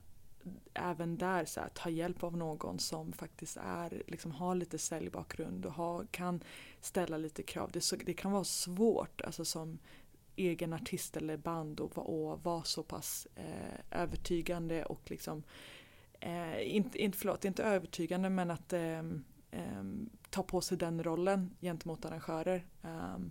[0.81, 5.67] även där så här, ta hjälp av någon som faktiskt är, liksom, har lite säljbakgrund
[5.67, 6.43] och har, kan
[6.81, 7.71] ställa lite krav.
[7.73, 9.79] Det, så, det kan vara svårt alltså som
[10.37, 15.43] egen artist eller band och, och vara så pass eh, övertygande och liksom
[16.21, 19.03] eh, inte, inte, förlåt, inte övertygande men att eh,
[20.31, 22.67] ta på sig den rollen gentemot arrangörer.
[22.83, 23.31] Um,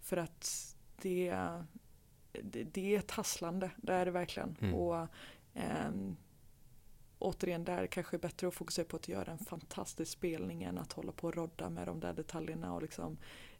[0.00, 1.34] för att det,
[2.32, 4.56] det, det, är ett hasslande, det är det verkligen.
[4.60, 4.74] Mm.
[4.74, 5.08] Och
[5.54, 6.16] um,
[7.20, 10.92] återigen, där kanske är bättre att fokusera på att göra en fantastisk spelning än att
[10.92, 13.16] hålla på och rodda med de där detaljerna och liksom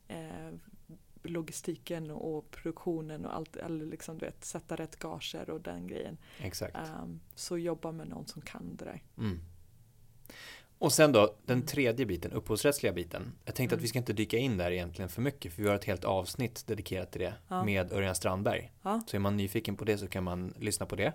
[0.09, 0.51] eh,
[1.23, 6.19] logistiken och produktionen och allt, eller liksom du vet, sätta rätt gager och den grejen.
[6.39, 6.77] Exakt.
[6.77, 9.03] Um, så jobba med någon som kan det där.
[9.19, 9.41] Mm.
[10.81, 13.33] Och sen då den tredje biten, upphovsrättsliga biten.
[13.45, 13.81] Jag tänkte mm.
[13.81, 16.05] att vi ska inte dyka in där egentligen för mycket för vi har ett helt
[16.05, 17.65] avsnitt dedikerat till det ja.
[17.65, 18.73] med Örjan Strandberg.
[18.83, 19.01] Ja.
[19.07, 21.13] Så är man nyfiken på det så kan man lyssna på det.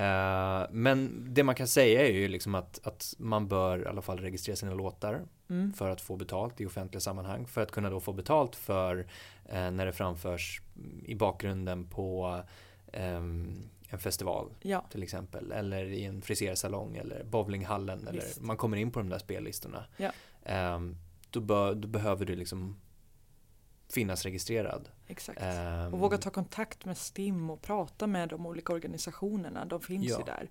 [0.00, 4.02] Uh, men det man kan säga är ju liksom att, att man bör i alla
[4.02, 5.72] fall registrera sina låtar mm.
[5.72, 7.46] för att få betalt i offentliga sammanhang.
[7.46, 10.62] För att kunna då få betalt för uh, när det framförs
[11.04, 12.40] i bakgrunden på
[12.92, 14.84] um, en festival ja.
[14.90, 15.52] till exempel.
[15.52, 18.08] Eller i en frisersalong eller bowlinghallen.
[18.08, 19.84] Eller man kommer in på de där spellistorna.
[19.96, 20.12] Ja.
[20.74, 20.96] Um,
[21.30, 22.80] då, bör, då, behöver du liksom
[23.88, 24.88] finnas registrerad.
[25.06, 25.42] Exakt.
[25.42, 29.64] Um, och våga ta kontakt med STIM och prata med de olika organisationerna.
[29.64, 30.18] De finns ja.
[30.18, 30.50] ju där.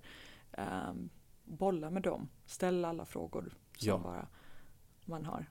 [0.88, 1.10] Um,
[1.44, 2.28] bolla med dem.
[2.46, 3.98] Ställ alla frågor som ja.
[3.98, 4.26] bara
[5.04, 5.46] man har.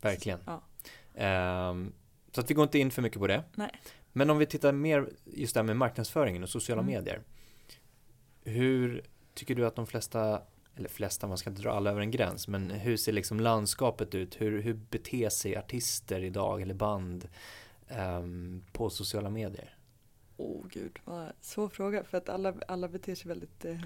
[0.00, 0.40] Verkligen.
[0.46, 0.62] Ja.
[2.32, 3.44] så att vi går inte in för mycket på det.
[3.54, 3.80] Nej.
[4.18, 6.94] Men om vi tittar mer just det här med marknadsföringen och sociala mm.
[6.94, 7.22] medier.
[8.44, 9.02] Hur
[9.34, 10.42] tycker du att de flesta,
[10.76, 14.14] eller flesta, man ska inte dra alla över en gräns, men hur ser liksom landskapet
[14.14, 14.40] ut?
[14.40, 17.28] Hur, hur beter sig artister idag eller band
[17.98, 19.76] um, på sociala medier?
[20.36, 23.80] Åh oh, gud, vad svår fråga för att alla, alla beter sig väldigt eh,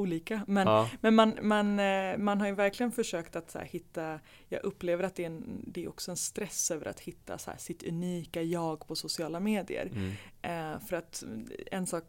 [0.00, 0.44] olika.
[0.46, 0.90] Men, ja.
[1.00, 5.14] men man, man, eh, man har ju verkligen försökt att så hitta, jag upplever att
[5.14, 8.86] det är, en, det är också en stress över att hitta så sitt unika jag
[8.86, 9.90] på sociala medier.
[9.92, 10.12] Mm.
[10.42, 11.24] Eh, för att
[11.70, 12.04] en sak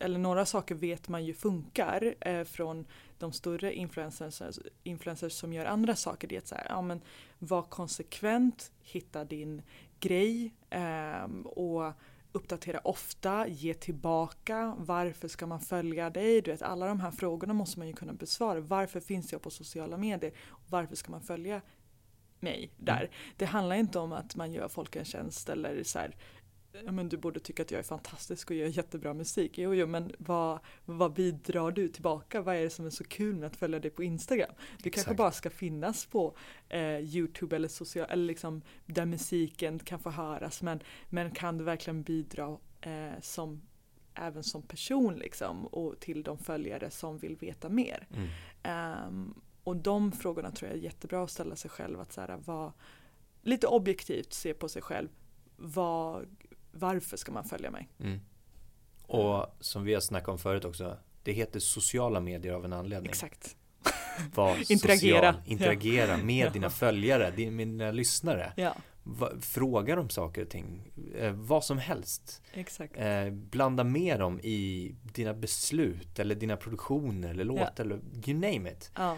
[0.00, 2.86] eller några saker vet man ju funkar eh, från
[3.18, 6.28] de större influencers, influencers som gör andra saker.
[6.28, 7.00] Det är att så här, ja, men
[7.38, 9.62] var konsekvent, hitta din
[10.00, 11.92] grej eh, och
[12.36, 16.40] uppdatera ofta, ge tillbaka, varför ska man följa dig?
[16.40, 18.60] Du vet, alla de här frågorna måste man ju kunna besvara.
[18.60, 20.32] Varför finns jag på sociala medier?
[20.68, 21.60] Varför ska man följa
[22.40, 22.98] mig där?
[22.98, 23.10] Mm.
[23.36, 26.16] Det handlar inte om att man gör folk en tjänst eller så här,
[26.84, 29.58] men du borde tycka att jag är fantastisk och gör jättebra musik.
[29.58, 32.40] Jo, jo, men vad, vad bidrar du tillbaka?
[32.40, 34.52] Vad är det som är så kul med att följa dig på Instagram?
[34.82, 36.36] Du kanske bara ska finnas på
[36.68, 40.62] eh, Youtube eller social, eller liksom där musiken kan få höras.
[40.62, 43.62] Men, men kan du verkligen bidra eh, som
[44.14, 48.06] även som person liksom och till de följare som vill veta mer.
[48.10, 49.06] Mm.
[49.06, 52.36] Um, och de frågorna tror jag är jättebra att ställa sig själv att så här,
[52.44, 52.72] vara
[53.42, 55.08] lite objektivt se på sig själv.
[55.56, 56.26] Vad,
[56.76, 57.88] varför ska man följa mig?
[58.00, 58.20] Mm.
[59.02, 63.10] Och som vi har snackat om förut också, det heter sociala medier av en anledning.
[63.10, 63.56] Exakt.
[64.68, 65.32] interagera.
[65.32, 68.52] Social, interagera med dina följare, dina lyssnare.
[68.56, 68.74] Ja.
[69.40, 72.42] Fråga dem saker och ting, eh, vad som helst.
[72.52, 72.96] Exakt.
[72.96, 77.84] Eh, blanda med dem i dina beslut eller dina produktioner eller låtar ja.
[77.84, 78.90] eller you name it.
[78.94, 79.16] Ja.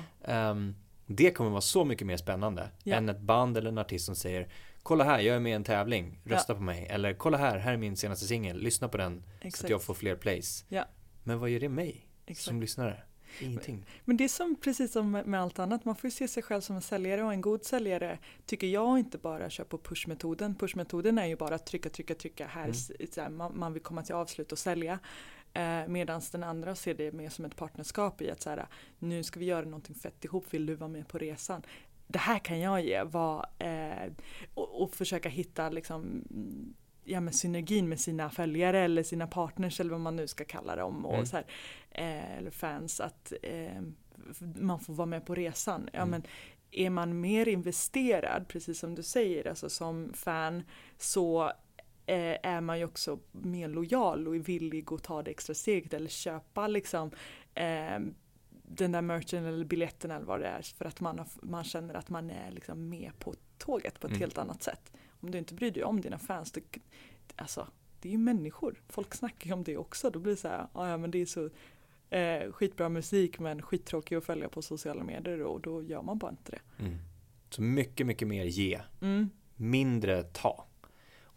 [0.51, 2.97] Um, det kommer vara så mycket mer spännande ja.
[2.97, 4.49] än ett band eller en artist som säger
[4.89, 6.57] kolla här, jag är med i en tävling, rösta ja.
[6.57, 6.87] på mig.
[6.91, 9.57] Eller kolla här, här är min senaste singel, lyssna på den Exakt.
[9.57, 10.65] så att jag får fler plays.
[10.69, 10.85] Ja.
[11.25, 12.45] Men vad gör det mig Exakt.
[12.45, 13.03] som lyssnare?
[13.41, 13.87] Ingenting.
[14.05, 16.61] Men det är som precis som med allt annat, man får ju se sig själv
[16.61, 20.55] som en säljare och en god säljare tycker jag inte bara kör på pushmetoden.
[20.55, 22.47] Pushmetoden är ju bara att trycka, trycka, trycka.
[22.47, 22.73] Här,
[23.19, 23.37] mm.
[23.37, 24.99] man, man, vill komma till avslut och sälja.
[25.53, 28.67] Eh, Medan den andra ser det mer som ett partnerskap i att så här,
[28.99, 31.63] nu ska vi göra någonting fett ihop, vill du vara med på resan?
[32.09, 34.13] Det här kan jag ge var, eh,
[34.55, 36.25] och, och, försöka hitta liksom,
[37.05, 40.77] ja, med synergin med sina följare eller sina partners eller vad man nu ska kalla
[40.77, 41.27] dem och mm.
[41.27, 41.47] så här,
[41.91, 43.83] eh, eller fans att eh,
[44.61, 45.89] man får vara med på resan.
[45.93, 46.11] Ja, mm.
[46.11, 46.23] men,
[46.71, 50.63] är man mer investerad, precis som du säger, alltså som fan
[50.99, 51.53] så
[52.07, 55.95] eh, är man ju också mer lojal och är villig att ta det extra steget
[55.95, 57.11] eller köpa liksom
[57.55, 57.99] eh,
[58.71, 61.95] den där merchen eller biljetten eller vad det är för att man, har, man känner
[61.95, 64.21] att man är liksom med på tåget på ett mm.
[64.21, 64.93] helt annat sätt.
[65.21, 66.63] Om du inte bryr dig om dina fans, det,
[67.37, 67.67] alltså
[68.01, 68.83] det är ju människor.
[68.89, 70.11] Folk snackar ju om det också.
[70.11, 71.51] Då blir det så här, ja men det är så
[72.11, 76.31] eh, skitbra musik men skittråkig att följa på sociala medier och då gör man bara
[76.31, 76.85] inte det.
[76.85, 76.99] Mm.
[77.51, 78.81] Så mycket, mycket mer ge.
[79.01, 79.31] Mm.
[79.57, 80.68] Mindre ta.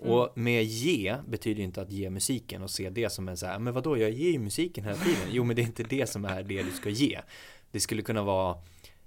[0.01, 0.13] Mm.
[0.13, 3.59] Och med ge betyder inte att ge musiken och se det som en så här,
[3.59, 5.27] men vadå, jag ger ju musiken hela tiden.
[5.31, 7.19] Jo, men det är inte det som är det du ska ge.
[7.71, 8.57] Det skulle kunna vara,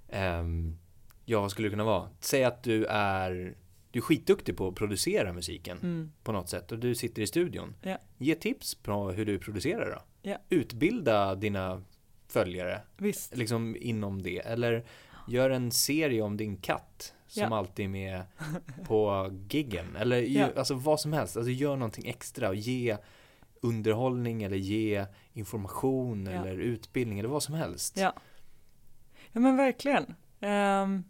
[0.09, 0.77] ehm,
[1.25, 2.09] ja vad skulle det kunna vara?
[2.19, 3.55] Säg att du är,
[3.91, 6.11] du är skitduktig på att producera musiken Mm.
[6.23, 7.75] på något sätt och du sitter i studion.
[7.81, 7.97] Ja.
[8.17, 10.29] Ge tips på hur du producerar då.
[10.29, 10.37] Ja.
[10.49, 11.83] Utbilda dina
[12.27, 13.37] följare Visst.
[13.37, 14.39] liksom inom det.
[14.39, 14.85] Eller
[15.27, 17.57] gör en serie om din katt som Ja.
[17.57, 18.23] alltid är med
[18.87, 19.95] på giggen.
[19.99, 20.49] Eller Ja.
[20.55, 21.37] alltså vad som helst.
[21.37, 22.97] Alltså gör någonting extra och ge
[23.61, 26.31] underhållning eller ge information Ja.
[26.31, 27.97] eller utbildning eller vad som helst.
[27.97, 28.13] Ja.
[29.31, 30.15] Ja men verkligen.
[30.39, 31.03] Ehm,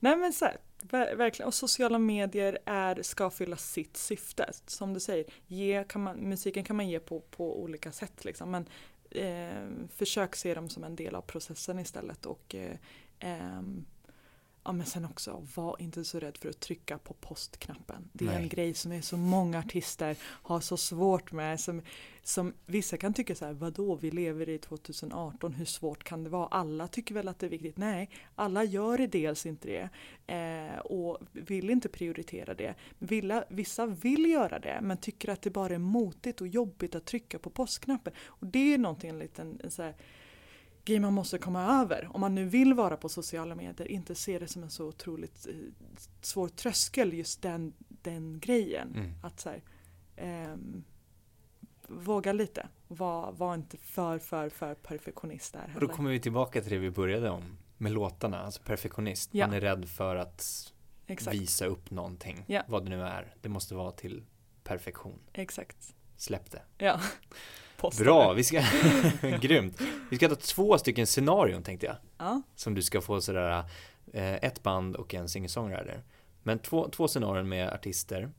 [0.00, 1.46] nej men så här, ver- verkligen.
[1.46, 4.50] Och sociala medier är, ska fylla sitt syfte.
[4.66, 8.50] Som du säger, ge kan man, musiken kan man ge på, på olika sätt liksom.
[8.50, 8.66] Men
[9.10, 12.26] eh, försök se dem som en del av processen istället.
[12.26, 12.76] Och eh,
[13.18, 13.84] ehm,
[14.64, 18.08] Ja men sen också, var inte så rädd för att trycka på postknappen.
[18.12, 18.42] Det är Nej.
[18.42, 21.60] en grej som är så många artister har så svårt med.
[21.60, 21.82] Som,
[22.22, 26.30] som vissa kan tycka så här, vadå vi lever i 2018, hur svårt kan det
[26.30, 26.46] vara?
[26.46, 27.76] Alla tycker väl att det är viktigt?
[27.76, 29.88] Nej, alla gör det dels inte det.
[30.34, 32.74] Eh, och vill inte prioritera det.
[32.98, 37.04] Villa, vissa vill göra det men tycker att det bara är motigt och jobbigt att
[37.04, 38.12] trycka på postknappen.
[38.26, 39.94] Och det är någonting, en liten en så här,
[40.84, 42.08] grej man måste komma över.
[42.12, 45.46] Om man nu vill vara på sociala medier, inte se det som en så otroligt
[45.46, 45.54] eh,
[46.20, 48.94] svår tröskel, just den, den grejen.
[48.94, 49.12] Mm.
[49.22, 49.62] Att så här,
[50.16, 50.84] ehm,
[51.88, 52.68] våga lite.
[52.88, 55.94] Var, var inte för, för, för perfektionist där Och då heller.
[55.94, 59.30] kommer vi tillbaka till det vi började om med låtarna, alltså perfektionist.
[59.32, 59.46] Ja.
[59.46, 60.72] Man är rädd för att
[61.06, 62.62] Exakt, visa upp någonting, Ja.
[62.68, 63.34] vad det nu är.
[63.40, 64.24] Det måste vara till
[64.62, 65.18] perfektion.
[65.32, 65.94] exakt.
[66.16, 66.62] Släpp det.
[66.78, 67.00] Ja.
[67.84, 68.62] Posta Bra, vi ska,
[69.40, 69.80] grymt.
[70.10, 71.96] Vi ska ta två stycken scenarion tänkte jag.
[72.18, 72.42] Ja.
[72.54, 73.64] Som du ska få sådär,
[74.12, 76.02] eh, ett band och en singer-songwriter.
[76.42, 78.30] Men två, två scenarion med artister.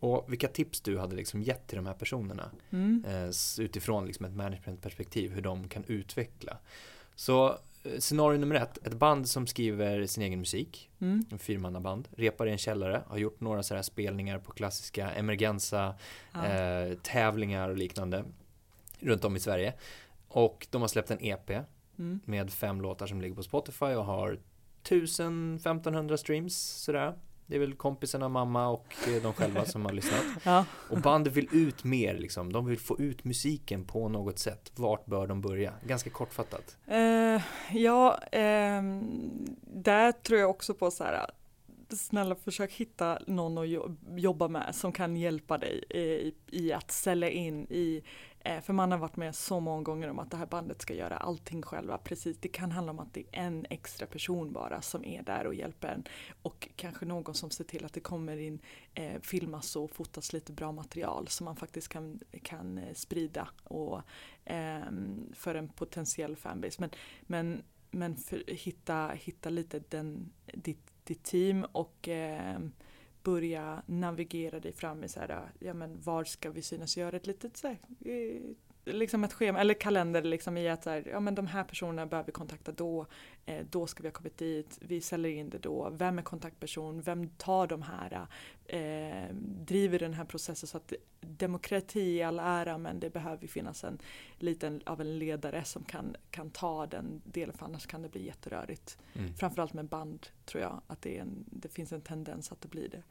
[0.00, 2.50] Och vilka tips du hade liksom gett till de här personerna.
[2.70, 3.04] Mm.
[3.08, 6.58] Eh, utifrån liksom ett managementperspektiv, hur de kan utveckla.
[7.14, 10.90] Så eh, scenario nummer ett, ett band som skriver sin egen musik.
[11.00, 11.24] Mm.
[11.30, 15.94] En fyrmannaband, repar i en källare, har gjort några sådär spelningar på klassiska emergensa
[16.32, 16.46] Ja.
[16.46, 18.24] eh, tävlingar och liknande
[19.00, 19.74] runt om i Sverige.
[20.28, 21.50] Och de har släppt en EP
[21.98, 22.20] Mm.
[22.24, 24.38] med fem låtar som ligger på Spotify och har
[24.84, 27.14] 1000-1500 streams sådär.
[27.46, 30.24] Det är väl kompisarna, mamma och eh, de själva som har lyssnat.
[30.44, 30.64] Ja.
[30.90, 32.52] Och bandet vill ut mer liksom.
[32.52, 34.72] De vill få ut musiken på något sätt.
[34.76, 35.72] Vart bör de börja?
[35.86, 36.76] Ganska kortfattat.
[36.86, 37.42] Eh,
[37.72, 39.02] ja, ehm,
[39.62, 41.30] där tror jag också på så här.
[41.90, 46.90] Snälla försök hitta någon att jo- jobba med som kan hjälpa dig i, i att
[46.90, 48.02] sälja in i eh,
[48.40, 50.94] Eh, för man har varit med så många gånger om att det här bandet ska
[50.94, 51.98] göra allting själva.
[51.98, 55.46] Precis, det kan handla om att det är en extra person bara som är där
[55.46, 56.04] och hjälper en.
[56.42, 58.58] Och kanske någon som ser till att det kommer in,
[58.94, 64.02] eh, filmas och fotas lite bra material som man faktiskt kan, kan eh, sprida och,
[64.44, 64.82] eh,
[65.32, 66.76] för en potentiell fanbase.
[66.80, 66.90] Men,
[67.22, 72.58] men, men för, hitta, hitta lite den, ditt, ditt team och eh,
[73.22, 76.96] börja navigera dig fram i så här, ja men var ska vi synas?
[76.96, 78.40] Göra ett litet så här, eh,
[78.92, 82.06] liksom ett schema eller kalender liksom i att så här, ja men de här personerna
[82.06, 83.06] behöver vi kontakta då,
[83.46, 87.00] eh, då ska vi ha kommit dit, vi säljer in det då, vem är kontaktperson,
[87.00, 88.26] vem tar de här,
[88.66, 93.84] eh, driver den här processen så att demokrati i all ära men det behöver finnas
[93.84, 93.98] en
[94.38, 98.26] liten av en ledare som kan, kan ta den delen för annars kan det bli
[98.26, 98.98] jätterörigt.
[99.12, 99.34] Mm.
[99.34, 102.88] Framförallt med band tror jag att det, en, det finns en tendens att det blir
[102.88, 103.02] det.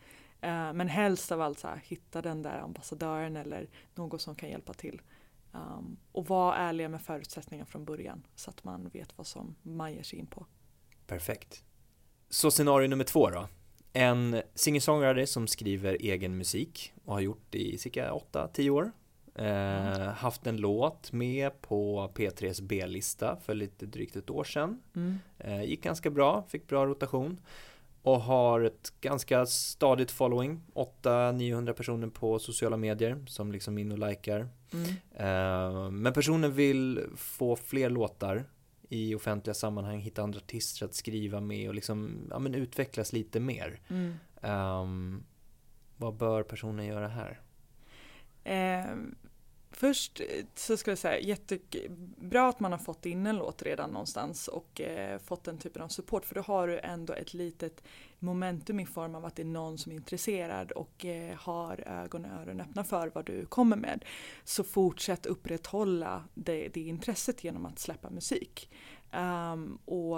[0.41, 4.49] Eh, men helst av allt så här, hitta den där ambassadören eller någon som kan
[4.49, 5.01] hjälpa till.
[5.57, 9.93] Um, och vara ärliga med förutsättningar från början så att man vet vad som man
[9.93, 10.45] ger sig in på.
[11.07, 11.63] Perfekt.
[12.29, 13.47] Så scenario nummer två då.
[13.93, 18.91] En singer-songwriter som skriver egen musik och har gjort det i cirka 8-10 år.
[19.35, 24.81] Eh, haft en låt med på P3s B-lista för lite drygt ett år sedan.
[24.95, 25.17] Mm.
[25.37, 27.37] Eh, gick ganska bra, fick bra rotation.
[28.07, 30.61] Och har ett ganska stadigt following.
[30.73, 34.49] 800-900 personer på sociala medier som liksom in och likar.
[34.73, 34.89] Mm.
[35.15, 38.45] Eh, men personen vill få fler låtar
[38.89, 43.39] i offentliga sammanhang, hitta andra artister att skriva med och liksom, ja, men utvecklas lite
[43.39, 43.79] mer.
[43.87, 44.13] Mm.
[44.41, 45.23] Ehm,
[45.97, 47.41] vad bör personen göra här?
[48.43, 48.95] Eh,
[49.77, 53.89] först eh, så skulle jag säga jättebra att man har fått in en låt redan
[53.89, 57.83] någonstans och eh, fått den typen av support för då har du ändå ett litet
[58.19, 62.25] momentum i form av att det är någon som är intresserad och eh, har ögon
[62.25, 64.05] och öron öppna för vad du kommer med.
[64.43, 68.69] Så fortsätt upprätthålla det, det intresset genom att släppa musik.
[69.17, 70.17] Um, och,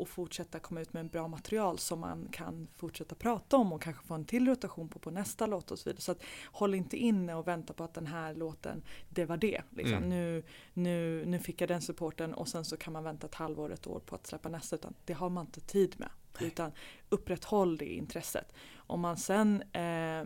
[0.00, 3.82] och, fortsätta komma ut med en bra material som man kan fortsätta prata om och
[3.82, 6.00] kanske få en till rotation på på nästa låt och så vidare.
[6.00, 9.62] Så att, håll inte inne och vänta på att den här låten, det var det.
[9.70, 9.96] Liksom.
[9.96, 10.08] Mm.
[10.08, 10.42] Nu,
[10.72, 13.86] nu, nu fick jag den supporten och sen så kan man vänta ett halvår, ett
[13.86, 14.76] år på att släppa nästa.
[14.76, 16.10] Utan det har man inte tid med.
[16.40, 16.48] Nej.
[16.48, 16.72] Utan
[17.08, 18.52] upprätthåll det intresset.
[18.76, 20.24] Om man sen eh,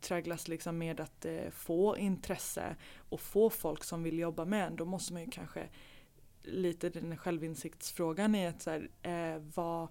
[0.00, 4.76] tragglas liksom med att eh, få intresse och få folk som vill jobba med en,
[4.76, 5.68] då måste man ju kanske
[6.44, 9.88] lite den självinsiktsfrågan är att så här, eh, vad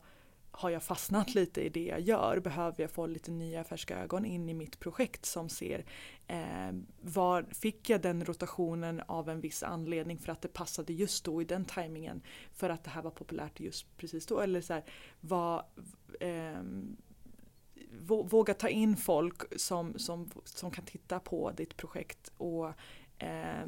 [0.51, 2.39] har jag fastnat lite i det jag gör?
[2.39, 5.85] Behöver jag få lite nya färska ögon in i mitt projekt som ser
[6.27, 6.71] eh,
[7.01, 11.41] var fick jag den rotationen av en viss anledning för att det passade just då
[11.41, 12.21] i den tajmingen
[12.53, 14.83] för att det här var populärt just precis då eller så här,
[15.19, 15.65] vad
[16.19, 16.61] eh,
[18.07, 22.67] våga ta in folk som, som, som kan titta på ditt projekt och
[23.17, 23.65] eh,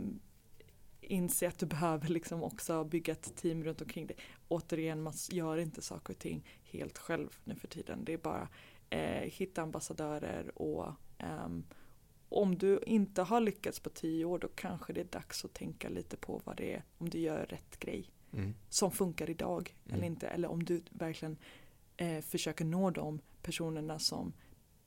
[1.03, 4.17] inse att du behöver liksom också bygga ett team runt omkring dig.
[4.47, 8.05] Återigen, man gör inte saker och ting helt själv nu för tiden.
[8.05, 8.47] Det är bara
[8.89, 10.87] eh, hitta ambassadörer och
[11.45, 11.63] um,
[12.29, 15.89] om du inte har lyckats på tio år då kanske det är dags att tänka
[15.89, 18.53] lite på vad det är, om du gör rätt grej mm.
[18.69, 19.95] som funkar idag mm.
[19.95, 20.27] eller inte.
[20.27, 21.37] Eller om du verkligen
[21.97, 24.33] eh, försöker nå de personerna som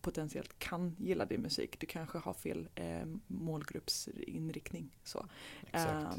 [0.07, 1.81] potentiellt kan gilla din musik.
[1.81, 4.97] Du kanske har fel eh, målgruppsinriktning.
[5.05, 5.27] Så.
[5.73, 6.11] Eh,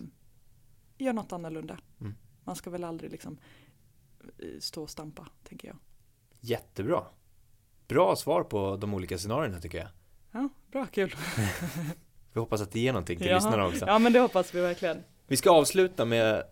[0.98, 1.80] gör något annorlunda.
[2.02, 2.16] Mm.
[2.44, 3.38] Man ska väl aldrig liksom
[4.40, 5.78] eh, stå och stampa, tänker jag.
[6.40, 7.04] Jättebra.
[7.88, 9.88] Bra svar på de olika scenarierna tycker jag.
[10.32, 11.16] Ja, bra, kul.
[12.34, 13.86] vi hoppas att det ger någonting till ja, lyssnarna också.
[13.86, 15.04] Ja, men det hoppas vi verkligen.
[15.28, 16.44] Vi ska avsluta med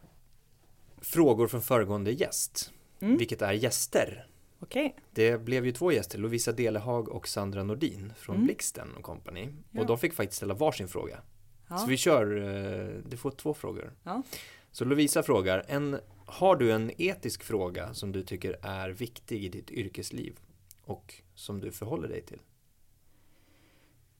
[0.97, 3.17] frågor från föregående gäst, mm.
[3.17, 4.27] vilket är gäster.
[4.59, 4.91] Okay.
[5.11, 8.45] Det blev ju två gäster, Lovisa Delehag och Sandra Nordin från mm.
[8.45, 9.49] Blixten och Company.
[9.71, 9.81] Ja.
[9.81, 11.19] Och de fick faktiskt ställa varsin fråga.
[11.67, 11.77] Ja.
[11.77, 13.93] Så vi kör, eh, du får två frågor.
[14.03, 14.23] Ja.
[14.71, 19.49] Så Lovisa frågar, en, har du en etisk fråga som du tycker är viktig i
[19.49, 20.39] ditt yrkesliv
[20.81, 22.39] och som du förhåller dig till?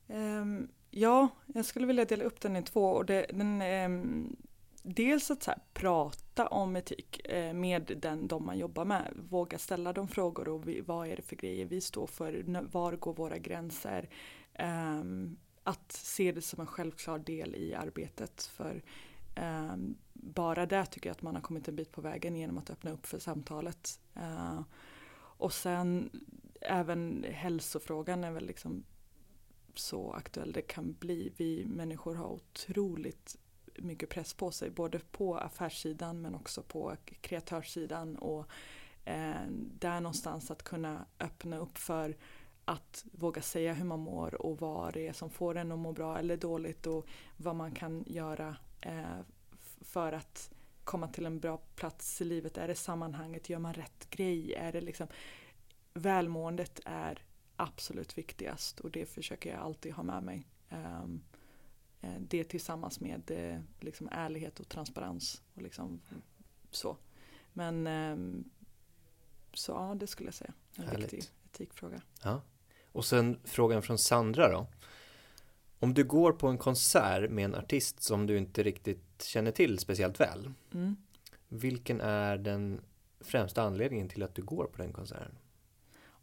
[0.07, 2.85] Um, ja, jag skulle vilja dela upp den i två.
[2.89, 4.35] Och det, den, um,
[4.85, 9.13] dels att så här, prata om etik eh, med den, de man jobbar med.
[9.29, 12.45] Våga ställa de frågor och vi, vad är det för grejer vi står för?
[12.71, 14.09] Var går våra gränser?
[14.53, 15.03] Eh,
[15.63, 18.43] att se det som en självklar del i arbetet.
[18.43, 18.83] För
[19.35, 19.75] eh,
[20.13, 22.91] bara där tycker jag att man har kommit en bit på vägen genom att öppna
[22.91, 23.99] upp för samtalet.
[24.15, 24.61] Eh,
[25.37, 26.09] och sen
[26.61, 28.83] även hälsofrågan är väl liksom
[29.75, 31.33] så aktuell det kan bli.
[31.37, 33.37] Vi människor har otroligt
[33.77, 38.47] mycket press på sig, både på affärssidan men också på kreatörssidan och
[39.05, 39.47] eh,
[39.79, 42.15] där någonstans att kunna öppna upp för
[42.65, 45.91] att våga säga hur man mår och vad det är som får en att må
[45.91, 47.05] bra eller dåligt och
[47.37, 49.19] vad man kan göra eh,
[49.81, 50.51] för att
[50.83, 52.57] komma till en bra plats i livet.
[52.57, 53.49] Är det sammanhanget?
[53.49, 54.53] Gör man rätt grej?
[54.53, 55.07] Är det liksom
[55.93, 57.23] välmåendet är
[57.55, 60.47] absolut viktigast och det försöker jag alltid ha med mig.
[60.69, 61.23] Um,
[62.19, 65.41] det tillsammans med eh, liksom ärlighet och transparens.
[65.53, 66.01] Och liksom
[66.71, 66.97] så.
[67.53, 68.43] Men ehm,
[69.53, 70.53] så ja, det skulle jag säga.
[70.75, 71.13] En Härligt.
[71.13, 72.01] viktig etikfråga.
[72.23, 72.41] Ja.
[72.91, 74.67] Och sen frågan från Sandra då.
[75.79, 79.79] Om du går på en konsert med en artist som du inte riktigt känner till
[79.79, 80.51] speciellt väl.
[80.73, 80.95] Mm.
[81.47, 82.81] Vilken är den
[83.19, 85.37] främsta anledningen till att du går på den konserten?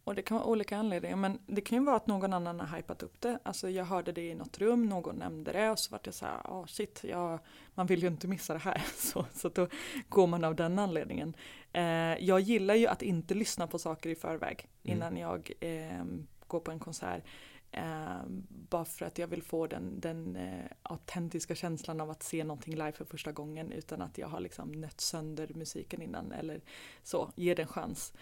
[0.05, 2.77] Och det kan vara olika anledningar men det kan ju vara att någon annan har
[2.77, 3.39] hypat upp det.
[3.43, 6.27] Alltså jag hörde det i något rum, någon nämnde det och så vart jag så
[6.27, 7.39] här, oh shit, jag,
[7.75, 8.83] man vill ju inte missa det här.
[8.97, 9.69] Så, så då
[10.09, 11.37] går man av den anledningen.
[11.73, 11.83] Eh,
[12.25, 14.97] jag gillar ju att inte lyssna på saker i förväg mm.
[14.97, 16.05] innan jag eh,
[16.47, 17.25] går på en konsert.
[17.73, 22.45] Eh, bara för att jag vill få den, den eh, autentiska känslan av att se
[22.45, 26.61] någonting live för första gången utan att jag har liksom nött sönder musiken innan eller
[27.03, 28.13] så, ge den chans.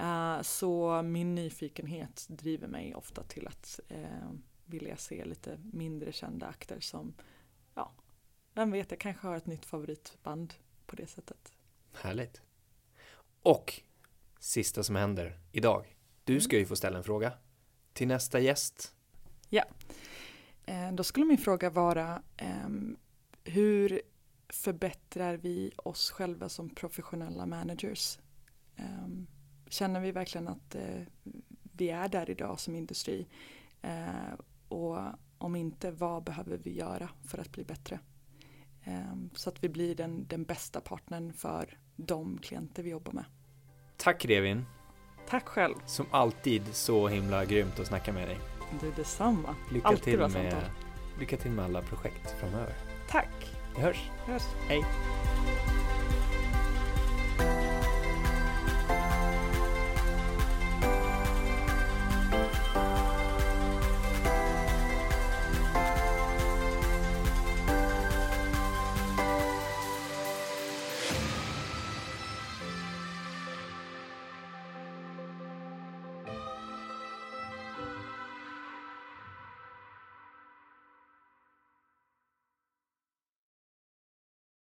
[0.00, 4.32] Uh, så min nyfikenhet driver mig ofta till att uh,
[4.64, 7.14] vilja se lite mindre kända akter som,
[7.74, 7.92] ja,
[8.54, 10.54] vem vet, jag kanske har ett nytt favoritband
[10.86, 11.52] på det sättet.
[11.92, 12.42] Härligt.
[13.42, 13.82] Och
[14.38, 15.96] sista som händer idag.
[16.24, 17.32] Du ska ju få ställa en fråga
[17.92, 18.94] till nästa gäst.
[19.48, 19.64] Ja,
[20.68, 22.22] uh, då skulle min fråga vara
[22.66, 22.96] um,
[23.44, 24.02] hur
[24.48, 28.18] förbättrar vi oss själva som professionella managers?
[28.78, 29.26] Um,
[29.72, 31.02] känner vi verkligen att eh,
[31.62, 33.26] vi är där idag som industri?
[33.82, 34.34] Eh,
[34.68, 34.98] och
[35.38, 37.98] om inte, vad behöver vi göra för att bli bättre?
[38.84, 43.24] Eh, så att vi blir den, den bästa partnern för de klienter vi jobbar med.
[43.96, 44.64] Tack Revin.
[45.28, 45.74] Tack själv.
[45.86, 48.38] Som alltid så himla grymt att snacka med dig.
[48.80, 49.56] Du detsamma.
[49.72, 50.70] Lycka alltid till med,
[51.18, 52.74] lycka till med alla projekt framöver.
[53.08, 53.56] Tack.
[53.76, 54.10] Vi hörs.
[54.26, 54.42] Vi hörs.
[54.68, 54.84] Hej.